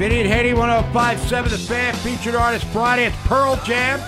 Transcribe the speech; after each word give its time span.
Vinny 0.00 0.20
and 0.20 0.28
Haney, 0.30 0.54
1057 0.54 1.50
The 1.50 1.58
Fan, 1.58 1.92
featured 1.96 2.34
artist 2.34 2.64
Friday. 2.68 3.04
It's 3.04 3.16
Pearl 3.26 3.60
Jam. 3.64 4.00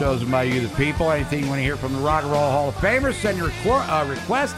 Chosen 0.00 0.28
by 0.28 0.42
you, 0.42 0.66
the 0.66 0.74
people. 0.74 1.12
Anything 1.12 1.44
you 1.44 1.48
want 1.48 1.60
to 1.60 1.62
hear 1.62 1.76
from 1.76 1.92
the 1.92 2.00
Rock 2.00 2.24
and 2.24 2.32
Roll 2.32 2.50
Hall 2.50 2.70
of 2.70 2.74
Famers, 2.74 3.14
send 3.14 3.38
your 3.38 3.50
uh, 3.50 4.08
request. 4.08 4.56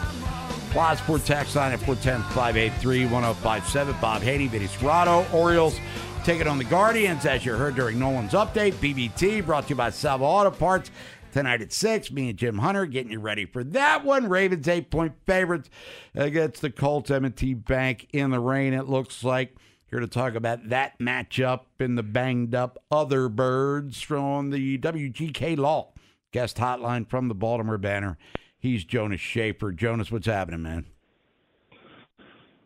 Plus 0.70 0.98
for 1.00 1.18
tax 1.18 1.54
line 1.54 1.72
at 1.72 1.80
410-583-1057. 1.80 4.00
Bob 4.00 4.22
Haney, 4.22 4.46
Vinny 4.46 4.68
Cerrato, 4.68 5.30
Orioles 5.34 5.78
take 6.24 6.40
it 6.40 6.46
on 6.46 6.56
the 6.56 6.64
Guardians, 6.64 7.26
as 7.26 7.44
you 7.44 7.52
heard 7.52 7.74
during 7.74 7.98
Nolan's 7.98 8.32
update. 8.32 8.72
BBT 8.76 9.44
brought 9.44 9.64
to 9.64 9.70
you 9.70 9.76
by 9.76 9.90
Salvo 9.90 10.24
Auto 10.24 10.50
Parts. 10.50 10.90
Tonight 11.32 11.60
at 11.60 11.74
6, 11.74 12.10
me 12.10 12.30
and 12.30 12.38
Jim 12.38 12.56
Hunter 12.56 12.86
getting 12.86 13.12
you 13.12 13.20
ready 13.20 13.44
for 13.44 13.62
that 13.64 14.02
one. 14.02 14.30
Ravens 14.30 14.66
eight-point 14.66 15.12
favorites 15.26 15.68
against 16.14 16.62
the 16.62 16.70
Colts. 16.70 17.10
M&T 17.10 17.52
Bank 17.52 18.08
in 18.14 18.30
the 18.30 18.40
rain, 18.40 18.72
it 18.72 18.88
looks 18.88 19.22
like. 19.22 19.54
Here 19.92 20.00
to 20.00 20.06
talk 20.06 20.34
about 20.34 20.70
that 20.70 20.98
matchup 20.98 21.64
and 21.78 21.98
the 21.98 22.02
banged 22.02 22.54
up 22.54 22.82
other 22.90 23.28
birds 23.28 24.00
from 24.00 24.48
the 24.48 24.78
WGK 24.78 25.58
Law 25.58 25.92
guest 26.32 26.56
hotline 26.56 27.06
from 27.06 27.28
the 27.28 27.34
Baltimore 27.34 27.76
Banner. 27.76 28.16
He's 28.58 28.86
Jonas 28.86 29.20
Shaffer. 29.20 29.70
Jonas, 29.70 30.10
what's 30.10 30.26
happening, 30.26 30.62
man? 30.62 30.86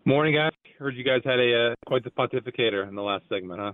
Morning, 0.05 0.37
guys. 0.37 0.53
Heard 0.79 0.95
you 0.95 1.03
guys 1.03 1.23
had 1.25 1.41
a 1.41 1.71
uh, 1.71 1.75
quite 1.87 2.05
the 2.05 2.11
pontificator 2.11 2.87
in 2.87 2.95
the 2.95 3.03
last 3.03 3.25
segment, 3.29 3.61
huh? 3.61 3.73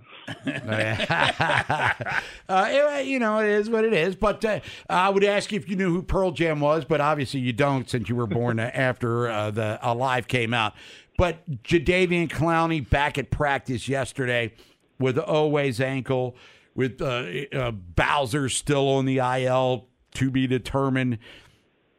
uh, 2.49 3.01
you 3.03 3.19
know, 3.19 3.39
it 3.39 3.49
is 3.49 3.69
what 3.69 3.83
it 3.83 3.93
is. 3.93 4.15
But 4.15 4.43
uh, 4.45 4.61
I 4.89 5.09
would 5.09 5.25
ask 5.25 5.51
you 5.51 5.59
if 5.59 5.67
you 5.69 5.75
knew 5.75 5.91
who 5.91 6.01
Pearl 6.01 6.31
Jam 6.31 6.61
was, 6.61 6.85
but 6.85 7.01
obviously 7.01 7.41
you 7.41 7.51
don't 7.51 7.89
since 7.89 8.07
you 8.07 8.15
were 8.15 8.25
born 8.25 8.57
after 8.61 9.29
uh, 9.29 9.51
the 9.51 9.77
Alive 9.83 10.27
came 10.27 10.53
out. 10.53 10.73
But 11.17 11.63
Jadeveon 11.63 12.29
Clowney 12.29 12.87
back 12.87 13.17
at 13.17 13.29
practice 13.29 13.87
yesterday 13.87 14.53
with 14.99 15.17
Oweh's 15.17 15.79
ankle, 15.79 16.35
with 16.75 17.01
uh, 17.01 17.25
uh, 17.53 17.71
Bowser 17.71 18.49
still 18.49 18.89
on 18.89 19.05
the 19.05 19.19
IL 19.19 19.87
to 20.15 20.31
be 20.31 20.47
determined. 20.47 21.19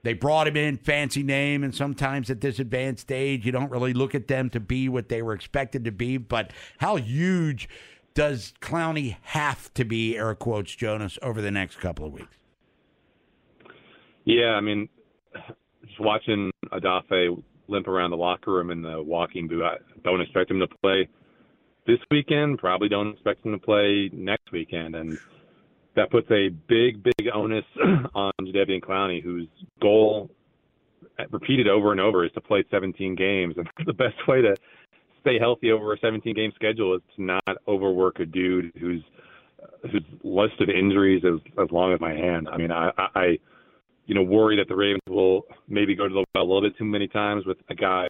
They 0.02 0.12
brought 0.12 0.46
him 0.46 0.56
in, 0.56 0.76
fancy 0.76 1.22
name, 1.22 1.64
and 1.64 1.74
sometimes 1.74 2.28
at 2.28 2.40
this 2.40 2.58
advanced 2.58 3.10
age, 3.10 3.46
you 3.46 3.52
don't 3.52 3.70
really 3.70 3.94
look 3.94 4.14
at 4.14 4.28
them 4.28 4.50
to 4.50 4.60
be 4.60 4.88
what 4.88 5.08
they 5.08 5.22
were 5.22 5.32
expected 5.32 5.84
to 5.86 5.92
be. 5.92 6.18
But 6.18 6.52
how 6.78 6.96
huge 6.96 7.68
does 8.12 8.52
Clowney 8.60 9.16
have 9.22 9.72
to 9.74 9.84
be, 9.84 10.16
air 10.18 10.34
quotes, 10.34 10.74
Jonas, 10.74 11.18
over 11.22 11.40
the 11.40 11.50
next 11.50 11.76
couple 11.76 12.04
of 12.04 12.12
weeks? 12.12 12.36
Yeah, 14.24 14.50
I 14.50 14.60
mean, 14.60 14.88
just 15.86 16.00
watching 16.00 16.50
Odafe 16.72 17.42
limp 17.68 17.88
around 17.88 18.10
the 18.10 18.16
locker 18.16 18.52
room 18.52 18.70
in 18.70 18.82
the 18.82 19.02
walking 19.02 19.48
boot. 19.48 19.62
I 19.62 19.76
don't 20.02 20.20
expect 20.20 20.50
him 20.50 20.60
to 20.60 20.68
play 20.82 21.08
this 21.86 21.98
weekend. 22.10 22.58
Probably 22.58 22.88
don't 22.88 23.12
expect 23.12 23.44
him 23.44 23.52
to 23.52 23.58
play 23.58 24.10
next 24.12 24.52
weekend, 24.52 24.94
and 24.94 25.18
that 25.96 26.10
puts 26.10 26.30
a 26.30 26.48
big, 26.48 27.02
big 27.02 27.28
onus 27.32 27.64
on 28.14 28.32
Jadeveon 28.40 28.80
Clowney, 28.80 29.22
whose 29.22 29.48
goal, 29.80 30.30
repeated 31.30 31.68
over 31.68 31.92
and 31.92 32.00
over, 32.00 32.24
is 32.24 32.32
to 32.32 32.40
play 32.40 32.64
17 32.70 33.14
games. 33.14 33.54
And 33.56 33.68
the 33.86 33.92
best 33.92 34.16
way 34.26 34.42
to 34.42 34.56
stay 35.20 35.38
healthy 35.38 35.70
over 35.70 35.92
a 35.92 35.98
17 35.98 36.34
game 36.34 36.52
schedule 36.54 36.94
is 36.94 37.02
to 37.16 37.22
not 37.22 37.56
overwork 37.66 38.20
a 38.20 38.26
dude 38.26 38.72
who's 38.78 39.02
whose 39.90 40.04
list 40.22 40.60
of 40.60 40.68
injuries 40.68 41.24
is 41.24 41.40
as 41.62 41.70
long 41.70 41.92
as 41.92 42.00
my 42.00 42.12
hand. 42.12 42.48
I 42.50 42.56
mean, 42.56 42.72
I, 42.72 42.90
I 42.96 43.38
you 44.06 44.14
know, 44.14 44.22
worry 44.22 44.56
that 44.56 44.68
the 44.68 44.76
Ravens 44.76 45.02
will 45.08 45.42
maybe 45.68 45.94
go 45.94 46.08
to 46.08 46.14
the 46.14 46.24
well 46.34 46.44
a 46.44 46.46
little 46.46 46.62
bit 46.62 46.76
too 46.76 46.84
many 46.84 47.08
times 47.08 47.46
with 47.46 47.58
a 47.70 47.74
guy 47.74 48.06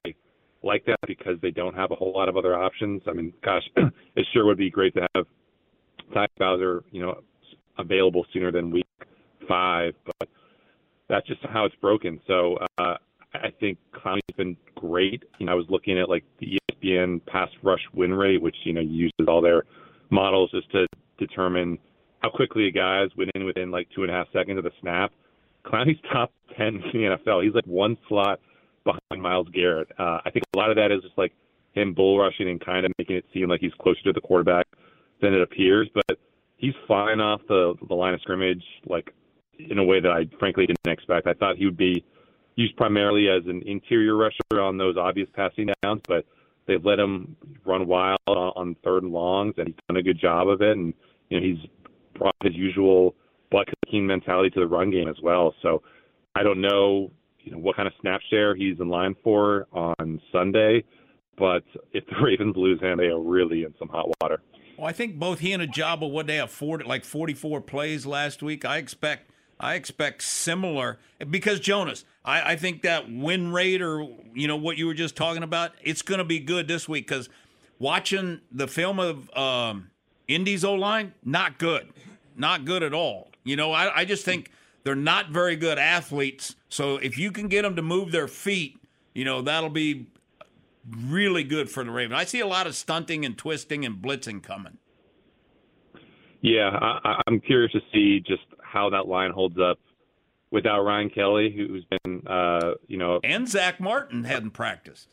like 0.63 0.85
that 0.87 0.99
because 1.07 1.37
they 1.43 1.51
don't 1.51 1.75
have 1.75 1.91
a 1.91 1.95
whole 1.95 2.13
lot 2.13 2.29
of 2.29 2.37
other 2.37 2.55
options. 2.55 3.03
I 3.07 3.13
mean, 3.13 3.33
gosh, 3.45 3.63
it 3.77 4.27
sure 4.33 4.47
would 4.47 4.59
be 4.59 4.71
great 4.71 4.95
to 4.95 5.07
have 5.15 5.27
Ty 6.13 6.27
Bowser, 6.39 6.85
you 6.91 7.03
know, 7.03 7.21
available 7.79 8.25
sooner 8.33 8.51
than 8.51 8.71
week 8.71 8.87
five, 9.49 9.95
but 10.07 10.29
that's 11.09 11.27
just 11.27 11.41
how 11.53 11.65
it's 11.65 11.75
broken. 11.77 12.21
So 12.27 12.57
uh, 12.79 12.95
I 13.35 13.51
think 13.61 13.79
Clowney's 13.95 14.37
been 14.37 14.57
great. 14.75 15.23
You 15.39 15.47
know, 15.47 15.53
I 15.53 15.55
was 15.55 15.67
looking 15.69 15.99
at 15.99 16.09
like 16.09 16.25
the 16.41 16.59
ESPN 16.73 17.25
pass 17.27 17.49
rush 17.63 17.83
win 17.93 18.15
rate, 18.15 18.41
which 18.41 18.57
you 18.65 18.73
know 18.73 18.81
uses 18.81 19.27
all 19.29 19.43
their 19.43 19.65
models 20.11 20.51
just 20.51 20.71
to 20.73 20.87
determine 21.19 21.79
how 22.21 22.31
quickly 22.31 22.69
a 22.69 22.71
guy 22.71 23.03
is 23.05 23.11
winning 23.17 23.47
within 23.47 23.71
like 23.71 23.89
two 23.95 24.03
and 24.03 24.11
a 24.11 24.15
half 24.15 24.27
seconds 24.33 24.59
of 24.59 24.65
the 24.65 24.71
snap. 24.81 25.13
Clowney's 25.67 26.01
top 26.13 26.33
ten 26.57 26.77
in 26.77 26.83
the 26.93 27.19
NFL. 27.19 27.45
He's 27.45 27.55
like 27.55 27.67
one 27.67 27.97
slot 28.09 28.41
behind 28.85 29.23
Myles 29.23 29.49
Garrett. 29.53 29.89
Uh, 29.99 30.19
I 30.25 30.31
think 30.31 30.45
a 30.55 30.59
lot 30.59 30.71
of 30.71 30.77
that 30.77 30.93
is 30.93 31.03
just 31.03 31.17
like 31.17 31.33
him 31.73 31.95
bull 31.95 32.19
rushing 32.19 32.49
and 32.49 32.65
kind 32.65 32.87
of 32.87 32.93
making 32.99 33.17
it 33.17 33.25
seem 33.33 33.49
like 33.49 33.61
he's 33.61 33.73
closer 33.81 34.03
to 34.05 34.13
the 34.13 34.21
quarterback 34.21 34.67
than 35.21 35.35
it 35.35 35.43
appears. 35.43 35.89
But 35.95 36.19
he's 36.57 36.75
flying 36.87 37.21
off 37.21 37.41
the 37.49 37.75
the 37.89 37.95
line 37.95 38.15
of 38.15 38.21
scrimmage 38.21 38.63
like 38.87 39.13
in 39.59 39.79
a 39.79 39.85
way 39.85 40.01
that 40.01 40.11
I 40.11 40.29
frankly 40.39 40.67
didn't 40.67 40.93
expect. 40.93 41.27
I 41.27 41.35
thought 41.35 41.57
he 41.57 41.65
would 41.65 41.77
be 41.77 42.05
used 42.57 42.77
primarily 42.77 43.29
as 43.29 43.45
an 43.47 43.63
interior 43.67 44.17
rusher 44.17 44.61
on 44.61 44.77
those 44.77 44.97
obvious 44.97 45.29
passing 45.35 45.69
downs, 45.83 46.03
but 46.07 46.25
they've 46.67 46.85
let 46.85 46.99
him 46.99 47.37
run 47.65 47.87
wild 47.87 48.19
on, 48.27 48.53
on 48.57 48.77
third 48.85 49.03
and 49.03 49.13
longs, 49.13 49.55
and 49.59 49.69
he's 49.69 49.77
done 49.89 49.97
a 49.97 50.03
good 50.03 50.21
job 50.21 50.49
of 50.49 50.63
it. 50.63 50.77
And 50.77 50.95
you 51.31 51.41
know 51.41 51.47
he's 51.47 51.69
brought 52.15 52.37
his 52.43 52.55
usual 52.55 53.15
kicking 53.95 54.07
mentality 54.07 54.51
to 54.51 54.61
the 54.61 54.67
run 54.67 54.91
game 54.91 55.09
as 55.09 55.17
well. 55.23 55.55
So 55.63 55.83
I 56.35 56.43
don't 56.43 56.61
know, 56.61 57.11
you 57.41 57.53
know, 57.53 57.59
what 57.59 57.77
kind 57.77 57.87
of 57.87 57.95
snap 58.01 58.21
share 58.31 58.55
he's 58.55 58.81
in 58.81 58.89
line 58.89 59.15
for 59.23 59.67
on 59.73 60.21
Sunday, 60.33 60.85
but 61.39 61.63
if 61.93 62.05
the 62.07 62.17
Ravens 62.23 62.57
lose 62.57 62.81
him, 62.81 62.99
they 62.99 63.07
are 63.07 63.21
really 63.21 63.65
in 63.65 63.75
some 63.79 63.89
hot 63.89 64.09
water. 64.21 64.41
Well, 64.77 64.89
I 64.89 64.93
think 64.93 65.19
both 65.19 65.39
he 65.39 65.53
and 65.53 65.63
Ojabo, 65.63 66.11
what 66.11 66.27
they 66.27 66.45
40, 66.45 66.85
like 66.85 67.05
44 67.05 67.61
plays 67.61 68.07
last 68.07 68.43
week. 68.43 68.65
I 68.65 68.79
expect 68.79 69.31
I 69.61 69.75
expect 69.75 70.23
similar 70.23 70.99
because 71.31 71.61
Jonas, 71.61 72.05
I, 72.25 72.53
I 72.53 72.57
think 72.57 72.83
that 72.83 73.11
win 73.11 73.53
rate 73.53 73.81
or 73.81 74.05
you 74.35 74.49
know 74.49 74.57
what 74.57 74.77
you 74.77 74.87
were 74.87 74.95
just 74.95 75.15
talking 75.15 75.45
about, 75.45 75.73
it's 75.81 76.03
going 76.03 76.19
to 76.19 76.25
be 76.25 76.41
good 76.41 76.67
this 76.67 76.89
week 76.89 77.07
because 77.07 77.29
watching 77.79 78.41
the 78.51 78.67
film 78.67 78.99
of 78.99 79.31
um, 79.37 79.91
Indy's 80.27 80.65
O 80.65 80.75
line, 80.75 81.15
not 81.25 81.59
good, 81.59 81.89
not 82.37 82.65
good 82.65 82.83
at 82.83 82.93
all. 82.93 83.31
You 83.45 83.57
know, 83.57 83.73
I, 83.73 84.01
I 84.01 84.05
just 84.05 84.25
think 84.25 84.51
they're 84.83 84.95
not 84.95 85.31
very 85.31 85.57
good 85.57 85.79
athletes. 85.79 86.57
So 86.69 86.97
if 86.97 87.19
you 87.19 87.31
can 87.31 87.49
get 87.49 87.63
them 87.63 87.77
to 87.77 87.83
move 87.83 88.11
their 88.11 88.29
feet, 88.29 88.79
you 89.15 89.25
know 89.25 89.43
that'll 89.43 89.71
be 89.71 90.07
really 90.91 91.45
good 91.45 91.71
for 91.71 91.85
the 91.85 91.91
Ravens. 91.91 92.19
I 92.19 92.25
see 92.25 92.41
a 92.41 92.47
lot 92.47 92.67
of 92.67 92.75
stunting 92.75 93.25
and 93.25 93.37
twisting 93.39 93.85
and 93.85 93.97
blitzing 94.03 94.43
coming. 94.43 94.79
Yeah, 96.41 96.71
I, 96.81 97.23
I'm 97.27 97.41
curious 97.41 97.73
to 97.73 97.81
see 97.93 98.21
just 98.21 98.43
how 98.63 98.91
that 98.91 99.07
line 99.09 99.31
holds 99.31 99.57
up 99.59 99.79
without 100.51 100.83
Ryan 100.83 101.09
Kelly, 101.09 101.51
who's 101.57 101.85
been, 101.85 102.27
uh, 102.27 102.75
you 102.87 102.99
know, 102.99 103.19
And 103.25 103.49
Zach 103.49 103.81
Martin 103.81 104.25
hadn't 104.25 104.51
practiced. 104.51 105.09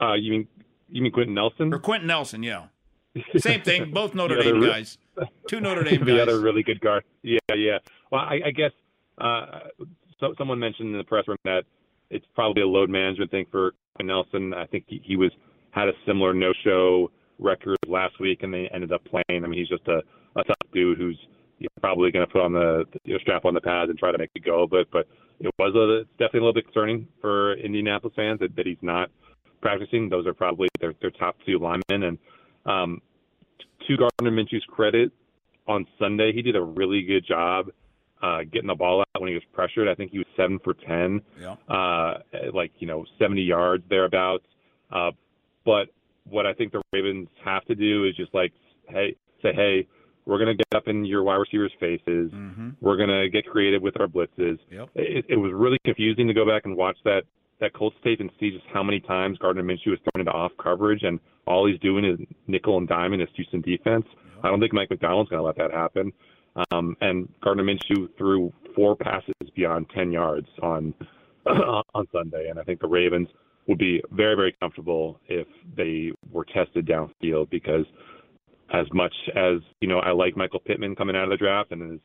uh, 0.00 0.12
you 0.14 0.30
mean 0.32 0.48
you 0.90 1.02
mean 1.02 1.12
Quenton 1.12 1.34
Nelson? 1.34 1.72
Or 1.72 1.78
Quenton 1.78 2.06
Nelson, 2.06 2.42
yeah. 2.42 2.66
Same 3.38 3.62
thing, 3.62 3.90
both 3.90 4.14
Notre 4.14 4.34
The 4.36 4.40
other 4.50 4.60
Dame 4.60 4.68
guys. 4.70 4.98
Two 5.48 5.60
Notre 5.60 5.82
Dame 5.84 6.04
the 6.04 6.12
guys. 6.12 6.20
other 6.22 6.40
really 6.40 6.62
good 6.62 6.80
guard. 6.80 7.04
Yeah, 7.22 7.38
yeah. 7.54 7.78
Well, 8.10 8.22
I, 8.22 8.40
I 8.46 8.50
guess 8.50 8.72
uh, 9.18 9.60
so, 10.20 10.34
someone 10.38 10.58
mentioned 10.58 10.90
in 10.92 10.98
the 10.98 11.04
press 11.04 11.26
room 11.28 11.38
that 11.44 11.64
it's 12.10 12.26
probably 12.34 12.62
a 12.62 12.66
load 12.66 12.90
management 12.90 13.30
thing 13.30 13.46
for 13.50 13.74
Nelson. 14.02 14.54
I 14.54 14.66
think 14.66 14.84
he, 14.86 15.00
he 15.04 15.16
was 15.16 15.32
had 15.70 15.88
a 15.88 15.92
similar 16.06 16.32
no-show 16.32 17.10
record 17.38 17.76
last 17.86 18.18
week, 18.20 18.42
and 18.42 18.52
they 18.52 18.68
ended 18.72 18.92
up 18.92 19.02
playing. 19.04 19.44
I 19.44 19.46
mean, 19.46 19.58
he's 19.58 19.68
just 19.68 19.86
a, 19.88 19.98
a 20.38 20.44
tough 20.44 20.56
dude 20.72 20.98
who's 20.98 21.18
you're 21.58 21.70
probably 21.80 22.10
going 22.10 22.26
to 22.26 22.30
put 22.30 22.42
on 22.42 22.52
the 22.52 22.84
you 23.04 23.14
know, 23.14 23.18
strap 23.20 23.44
on 23.44 23.54
the 23.54 23.60
pads 23.60 23.88
and 23.88 23.98
try 23.98 24.12
to 24.12 24.18
make 24.18 24.30
it 24.34 24.44
go. 24.44 24.66
But 24.66 24.90
but 24.90 25.06
it 25.40 25.50
was 25.58 25.74
a, 25.74 26.00
it's 26.00 26.10
definitely 26.12 26.40
a 26.40 26.42
little 26.42 26.54
bit 26.54 26.64
concerning 26.64 27.08
for 27.20 27.54
Indianapolis 27.54 28.14
fans 28.14 28.40
that, 28.40 28.54
that 28.56 28.66
he's 28.66 28.76
not 28.82 29.10
practicing. 29.60 30.08
Those 30.08 30.26
are 30.26 30.34
probably 30.34 30.68
their 30.80 30.94
their 31.00 31.10
top 31.10 31.36
two 31.46 31.58
linemen. 31.58 32.02
And 32.02 32.18
um, 32.66 33.00
to 33.88 33.96
Gardner 33.96 34.30
Minshew's 34.30 34.64
credit, 34.68 35.12
on 35.66 35.86
Sunday 35.98 36.32
he 36.32 36.42
did 36.42 36.56
a 36.56 36.62
really 36.62 37.02
good 37.02 37.26
job 37.26 37.70
uh, 38.22 38.38
getting 38.50 38.68
the 38.68 38.74
ball 38.74 39.00
out 39.00 39.20
when 39.20 39.28
he 39.28 39.34
was 39.34 39.42
pressured. 39.52 39.88
I 39.88 39.94
think 39.94 40.10
he 40.10 40.18
was 40.18 40.26
seven 40.36 40.58
for 40.64 40.74
ten, 40.74 41.20
Yeah. 41.40 41.56
uh, 41.68 42.18
like 42.54 42.72
you 42.78 42.86
know 42.86 43.04
70 43.18 43.42
yards 43.42 43.84
thereabouts. 43.90 44.44
Uh, 44.90 45.10
but 45.64 45.88
what 46.28 46.46
I 46.46 46.54
think 46.54 46.72
the 46.72 46.82
Ravens 46.92 47.28
have 47.44 47.64
to 47.66 47.74
do 47.74 48.04
is 48.06 48.16
just 48.16 48.32
like 48.34 48.52
hey 48.88 49.16
say 49.42 49.52
hey 49.54 49.86
we're 50.24 50.38
gonna 50.38 50.54
get 50.54 50.66
up 50.74 50.88
in 50.88 51.04
your 51.04 51.22
wide 51.22 51.36
receivers' 51.36 51.72
faces. 51.78 52.32
Mm-hmm. 52.32 52.70
We're 52.80 52.96
gonna 52.96 53.28
get 53.28 53.46
creative 53.46 53.82
with 53.82 54.00
our 54.00 54.06
blitzes. 54.08 54.58
Yep. 54.70 54.88
It, 54.96 55.24
it 55.28 55.36
was 55.36 55.52
really 55.54 55.78
confusing 55.84 56.26
to 56.26 56.34
go 56.34 56.44
back 56.46 56.62
and 56.64 56.76
watch 56.76 56.96
that 57.04 57.22
that 57.60 57.72
Colts 57.72 57.96
tape 58.04 58.20
and 58.20 58.30
see 58.38 58.50
just 58.50 58.64
how 58.72 58.82
many 58.82 59.00
times 59.00 59.38
Gardner 59.38 59.62
Minshew 59.62 59.92
is 59.92 59.98
thrown 60.04 60.20
into 60.20 60.32
off 60.32 60.52
coverage 60.62 61.02
and 61.02 61.18
all 61.46 61.66
he's 61.66 61.80
doing 61.80 62.04
is 62.04 62.18
nickel 62.46 62.76
and 62.78 62.90
in 63.14 63.20
his 63.20 63.28
Houston 63.36 63.60
defense. 63.60 64.04
I 64.42 64.48
don't 64.48 64.60
think 64.60 64.72
Mike 64.72 64.90
Macdonald's 64.90 65.30
going 65.30 65.40
to 65.40 65.46
let 65.46 65.56
that 65.56 65.72
happen. 65.72 66.12
Um, 66.70 66.96
and 67.00 67.28
Gardner 67.42 67.64
Minshew 67.64 68.08
threw 68.16 68.52
four 68.74 68.96
passes 68.96 69.34
beyond 69.54 69.86
10 69.94 70.12
yards 70.12 70.48
on 70.62 70.94
on 71.46 72.06
Sunday, 72.12 72.48
and 72.48 72.58
I 72.58 72.62
think 72.64 72.80
the 72.80 72.88
Ravens 72.88 73.28
would 73.68 73.78
be 73.78 74.02
very 74.12 74.34
very 74.34 74.54
comfortable 74.60 75.20
if 75.28 75.46
they 75.76 76.12
were 76.32 76.44
tested 76.44 76.86
downfield 76.86 77.50
because 77.50 77.84
as 78.72 78.86
much 78.92 79.14
as 79.36 79.60
you 79.80 79.88
know 79.88 79.98
I 79.98 80.12
like 80.12 80.36
Michael 80.36 80.60
Pittman 80.60 80.96
coming 80.96 81.16
out 81.16 81.24
of 81.24 81.30
the 81.30 81.36
draft 81.36 81.72
and 81.72 81.94
as 81.94 82.00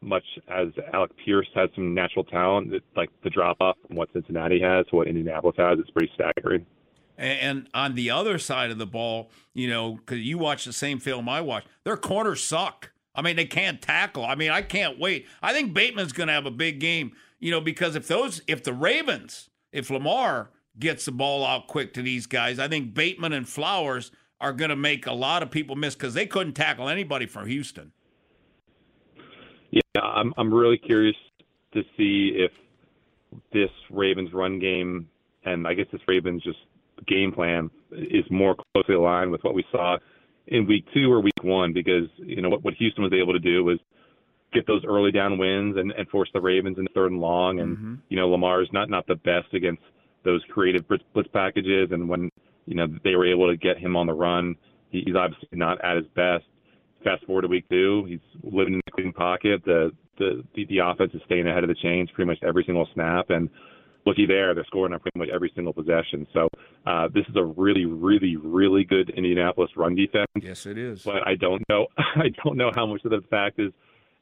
much 0.00 0.24
as 0.48 0.68
Alec 0.92 1.10
Pierce 1.24 1.48
has 1.54 1.70
some 1.74 1.94
natural 1.94 2.24
talent, 2.24 2.72
it, 2.74 2.82
like 2.96 3.10
the 3.22 3.30
drop 3.30 3.58
off 3.60 3.76
from 3.86 3.96
what 3.96 4.12
Cincinnati 4.12 4.60
has 4.60 4.86
to 4.86 4.96
what 4.96 5.06
Indianapolis 5.06 5.56
has, 5.58 5.78
it's 5.78 5.90
pretty 5.90 6.10
staggering. 6.14 6.66
And 7.18 7.68
on 7.74 7.94
the 7.94 8.10
other 8.10 8.38
side 8.38 8.70
of 8.70 8.78
the 8.78 8.86
ball, 8.86 9.30
you 9.54 9.68
know, 9.68 9.94
because 9.94 10.20
you 10.20 10.38
watch 10.38 10.64
the 10.64 10.72
same 10.72 10.98
film 10.98 11.28
I 11.28 11.40
watch, 11.40 11.64
their 11.84 11.96
corners 11.96 12.42
suck. 12.42 12.90
I 13.14 13.22
mean, 13.22 13.36
they 13.36 13.44
can't 13.44 13.82
tackle. 13.82 14.24
I 14.24 14.34
mean, 14.34 14.50
I 14.50 14.62
can't 14.62 14.98
wait. 14.98 15.26
I 15.42 15.52
think 15.52 15.74
Bateman's 15.74 16.12
going 16.12 16.28
to 16.28 16.32
have 16.32 16.46
a 16.46 16.50
big 16.50 16.80
game, 16.80 17.12
you 17.38 17.50
know, 17.50 17.60
because 17.60 17.94
if 17.94 18.08
those, 18.08 18.40
if 18.46 18.64
the 18.64 18.72
Ravens, 18.72 19.50
if 19.70 19.90
Lamar 19.90 20.50
gets 20.78 21.04
the 21.04 21.12
ball 21.12 21.44
out 21.44 21.66
quick 21.66 21.92
to 21.94 22.02
these 22.02 22.26
guys, 22.26 22.58
I 22.58 22.68
think 22.68 22.94
Bateman 22.94 23.34
and 23.34 23.48
Flowers 23.48 24.10
are 24.40 24.52
going 24.52 24.70
to 24.70 24.76
make 24.76 25.06
a 25.06 25.12
lot 25.12 25.42
of 25.42 25.50
people 25.50 25.76
miss 25.76 25.94
because 25.94 26.14
they 26.14 26.26
couldn't 26.26 26.54
tackle 26.54 26.88
anybody 26.88 27.26
from 27.26 27.46
Houston. 27.46 27.92
Yeah, 29.72 30.00
I'm 30.00 30.32
I'm 30.36 30.54
really 30.54 30.78
curious 30.78 31.16
to 31.74 31.82
see 31.96 32.32
if 32.36 32.52
this 33.52 33.70
Ravens 33.90 34.32
run 34.32 34.58
game 34.60 35.08
and 35.44 35.66
I 35.66 35.74
guess 35.74 35.86
this 35.90 36.02
Ravens 36.06 36.42
just 36.44 36.58
game 37.06 37.32
plan 37.32 37.70
is 37.90 38.24
more 38.30 38.54
closely 38.74 38.94
aligned 38.94 39.32
with 39.32 39.42
what 39.42 39.54
we 39.54 39.64
saw 39.72 39.96
in 40.46 40.66
week 40.66 40.84
two 40.94 41.10
or 41.12 41.20
week 41.20 41.42
one 41.42 41.72
because 41.72 42.08
you 42.18 42.42
know 42.42 42.50
what, 42.50 42.62
what 42.62 42.74
Houston 42.74 43.02
was 43.02 43.12
able 43.12 43.32
to 43.32 43.38
do 43.38 43.64
was 43.64 43.78
get 44.52 44.66
those 44.66 44.84
early 44.84 45.10
down 45.10 45.38
wins 45.38 45.76
and, 45.78 45.92
and 45.92 46.06
force 46.08 46.28
the 46.34 46.40
Ravens 46.40 46.78
in 46.78 46.86
third 46.94 47.10
and 47.10 47.20
long. 47.20 47.60
And 47.60 47.76
Mm-hmm. 47.76 47.94
you 48.10 48.16
know 48.18 48.28
Lamar's 48.28 48.68
not 48.72 48.90
not 48.90 49.06
the 49.06 49.16
best 49.16 49.52
against 49.54 49.82
those 50.24 50.42
creative 50.50 50.86
blitz, 50.86 51.04
blitz 51.14 51.28
packages. 51.32 51.90
And 51.90 52.08
when 52.08 52.30
you 52.66 52.74
know 52.74 52.86
they 53.02 53.16
were 53.16 53.26
able 53.26 53.48
to 53.50 53.56
get 53.56 53.78
him 53.78 53.96
on 53.96 54.06
the 54.06 54.12
run 54.12 54.56
he, 54.90 55.02
he's 55.06 55.16
obviously 55.16 55.48
not 55.52 55.82
at 55.82 55.96
his 55.96 56.06
best 56.14 56.44
fast 57.04 57.24
forward 57.24 57.42
to 57.42 57.48
week 57.48 57.68
two 57.68 58.04
he's 58.08 58.20
living 58.42 58.74
in 58.74 58.80
the 58.86 58.92
clean 58.92 59.12
pocket 59.12 59.62
the 59.64 59.90
the 60.18 60.42
the, 60.54 60.66
the 60.66 60.78
offense 60.78 61.12
is 61.14 61.20
staying 61.26 61.46
ahead 61.46 61.64
of 61.64 61.68
the 61.68 61.76
chains 61.82 62.08
pretty 62.14 62.28
much 62.28 62.38
every 62.42 62.64
single 62.64 62.88
snap 62.94 63.30
and 63.30 63.48
looky 64.06 64.26
there, 64.26 64.54
they're 64.54 64.64
scoring 64.64 64.92
on 64.92 65.00
pretty 65.00 65.18
much 65.18 65.28
every 65.32 65.52
single 65.54 65.72
possession. 65.72 66.26
So 66.32 66.48
uh, 66.86 67.08
this 67.14 67.24
is 67.28 67.36
a 67.36 67.44
really, 67.44 67.86
really, 67.86 68.36
really 68.36 68.84
good 68.84 69.10
Indianapolis 69.10 69.70
run 69.76 69.94
defense. 69.94 70.26
Yes, 70.40 70.66
it 70.66 70.78
is. 70.78 71.02
But 71.02 71.26
I 71.26 71.34
don't 71.36 71.62
know, 71.68 71.86
I 71.98 72.30
don't 72.44 72.56
know 72.56 72.70
how 72.74 72.86
much 72.86 73.04
of 73.04 73.10
the 73.10 73.22
fact 73.30 73.58
is 73.58 73.72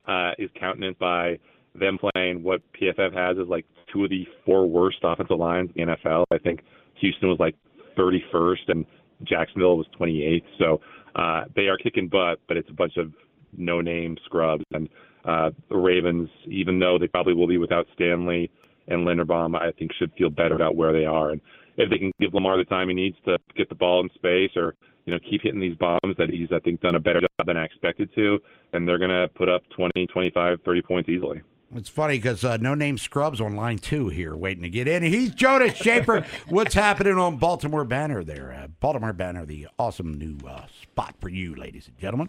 uh, 0.07 0.33
is 0.39 0.51
countenanced 0.59 0.99
by 0.99 1.39
them 1.75 1.99
playing 1.99 2.43
what 2.43 2.61
PFF 2.73 3.15
has 3.15 3.37
is 3.37 3.49
like 3.49 3.65
two 3.93 4.05
of 4.05 4.11
the 4.11 4.27
four 4.45 4.67
worst 4.67 4.99
offensive 5.03 5.39
lines 5.39 5.71
in 5.77 5.87
the 5.87 5.97
NFL. 5.97 6.25
I 6.33 6.39
think 6.39 6.63
Houston 6.97 7.29
was 7.29 7.39
like 7.39 7.55
31st 7.97 8.69
and 8.69 8.87
Jacksonville 9.23 9.77
was 9.77 9.87
28th. 10.01 10.43
So 10.59 10.81
uh, 11.17 11.45
they 11.55 11.69
are 11.69 11.77
kicking 11.77 12.09
butt, 12.09 12.41
but 12.49 12.57
it's 12.57 12.71
a 12.71 12.75
bunch 12.75 12.97
of 12.97 13.13
no-name 13.57 14.17
scrubs. 14.25 14.65
And 14.73 14.89
uh, 15.25 15.51
the 15.69 15.77
Ravens, 15.77 16.29
even 16.47 16.79
though 16.79 16.99
they 16.99 17.09
probably 17.09 17.35
will 17.35 17.49
be 17.49 17.59
without 17.59 17.87
Stanley 17.95 18.51
and 18.89 19.07
Linderbaum, 19.07 19.55
I 19.61 19.73
think 19.73 19.93
should 19.93 20.13
feel 20.17 20.31
better 20.31 20.55
about 20.55 20.77
where 20.77 20.93
they 20.93 21.05
are. 21.05 21.31
And 21.31 21.41
if 21.77 21.91
they 21.91 21.99
can 21.99 22.13
give 22.21 22.35
Lamar 22.35 22.57
the 22.57 22.65
time 22.65 22.89
he 22.89 22.95
needs 22.95 23.17
to 23.25 23.39
get 23.57 23.69
the 23.69 23.75
ball 23.75 24.01
in 24.03 24.11
space 24.15 24.51
or 24.57 24.75
you 25.07 25.13
know 25.13 25.19
keep 25.29 25.43
hitting 25.43 25.61
these 25.61 25.77
bombs 25.77 26.17
that 26.19 26.31
he's 26.31 26.49
I 26.53 26.59
think 26.61 26.81
done 26.81 26.95
a 26.95 27.01
better 27.01 27.21
job 27.21 27.47
than 27.47 27.57
I 27.57 27.65
expected 27.65 28.11
to, 28.15 28.39
then 28.73 28.85
they're 28.85 28.99
going 28.99 29.11
to 29.11 29.29
put 29.29 29.49
up 29.49 29.63
20, 29.77 30.07
25, 30.07 30.59
30 30.65 30.83
points 30.83 31.09
easily. 31.09 31.41
It's 31.75 31.89
funny 31.89 32.17
because 32.17 32.45
uh, 32.45 32.57
no 32.57 32.75
name 32.75 32.99
scrubs 32.99 33.41
on 33.41 33.55
line 33.55 33.79
two 33.79 34.09
here 34.09 34.35
waiting 34.35 34.63
to 34.65 34.69
get 34.69 34.89
in. 34.89 35.05
He's 35.05 35.31
Jonas 35.31 35.77
Shaffer. 35.77 36.27
What's 36.49 36.75
happening 36.75 37.17
on 37.17 37.37
Baltimore 37.37 37.85
Banner 37.85 38.25
there? 38.25 38.53
Uh, 38.53 38.67
Baltimore 38.81 39.13
Banner, 39.13 39.47
the 39.47 39.69
awesome 39.79 40.19
new 40.19 40.37
uh, 40.49 40.67
spot 40.83 41.15
for 41.21 41.29
you, 41.29 41.55
ladies 41.55 41.87
and 41.87 41.97
gentlemen. 41.97 42.29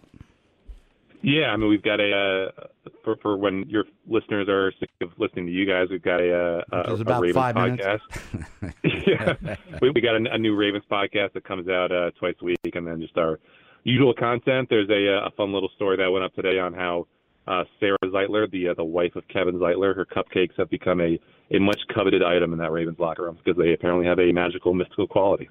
Yeah, 1.24 1.52
I 1.52 1.58
mean 1.58 1.70
we've 1.70 1.84
got 1.84 2.00
a 2.00 2.52
uh, 2.56 2.68
for 3.04 3.16
for 3.18 3.38
when 3.38 3.68
your 3.68 3.86
listeners 4.08 4.48
are 4.50 4.72
sick 4.80 4.90
of 5.02 5.10
listening 5.18 5.48
to 5.48 5.52
you 5.52 5.68
guys, 5.68 5.88
we've 5.90 6.02
got 6.02 6.20
a 6.20 6.64
uh, 6.72 6.84
a, 6.84 6.94
is 6.94 7.00
a 7.00 7.02
about 7.04 7.22
Ravens 7.22 7.36
five 7.36 7.56
minutes. 7.56 7.84
podcast. 7.84 8.74
yeah, 9.44 9.56
we, 9.82 9.92
we 9.92 10.02
got 10.02 10.16
a, 10.16 10.34
a 10.34 10.38
new 10.38 10.56
Ravens 10.56 10.84
podcast 10.92 11.34
that 11.34 11.44
comes 11.44 11.68
out 11.68 11.92
uh, 11.92 12.12
twice 12.20 12.36
a 12.42 12.46
week, 12.46 12.58
and 12.74 12.88
then 12.88 13.02
just 13.02 13.18
our 13.18 13.40
usual 13.84 14.14
content. 14.14 14.68
There's 14.70 14.90
a, 14.90 15.18
uh, 15.18 15.28
a 15.28 15.32
fun 15.32 15.54
little 15.54 15.70
story 15.76 15.98
that 15.98 16.10
went 16.10 16.26
up 16.26 16.34
today 16.34 16.60
on 16.60 16.74
how 16.74 17.08
uh, 17.48 17.64
Sarah 17.80 17.98
Zeitler, 18.06 18.50
the 18.52 18.70
uh, 18.70 18.74
the 18.76 18.84
wife 18.84 19.16
of 19.16 19.28
Kevin 19.28 19.56
Zeitler, 19.56 19.96
her 19.96 20.06
cupcakes 20.06 20.56
have 20.58 20.70
become 20.70 21.02
a 21.02 21.20
a 21.52 21.60
much 21.60 21.80
coveted 21.94 22.24
item 22.24 22.54
in 22.54 22.60
that 22.60 22.72
Ravens 22.72 23.00
locker 23.00 23.24
room 23.24 23.38
because 23.44 23.58
they 23.62 23.74
apparently 23.74 24.06
have 24.06 24.20
a 24.20 24.32
magical, 24.32 24.74
mystical 24.74 25.08
quality. 25.08 25.50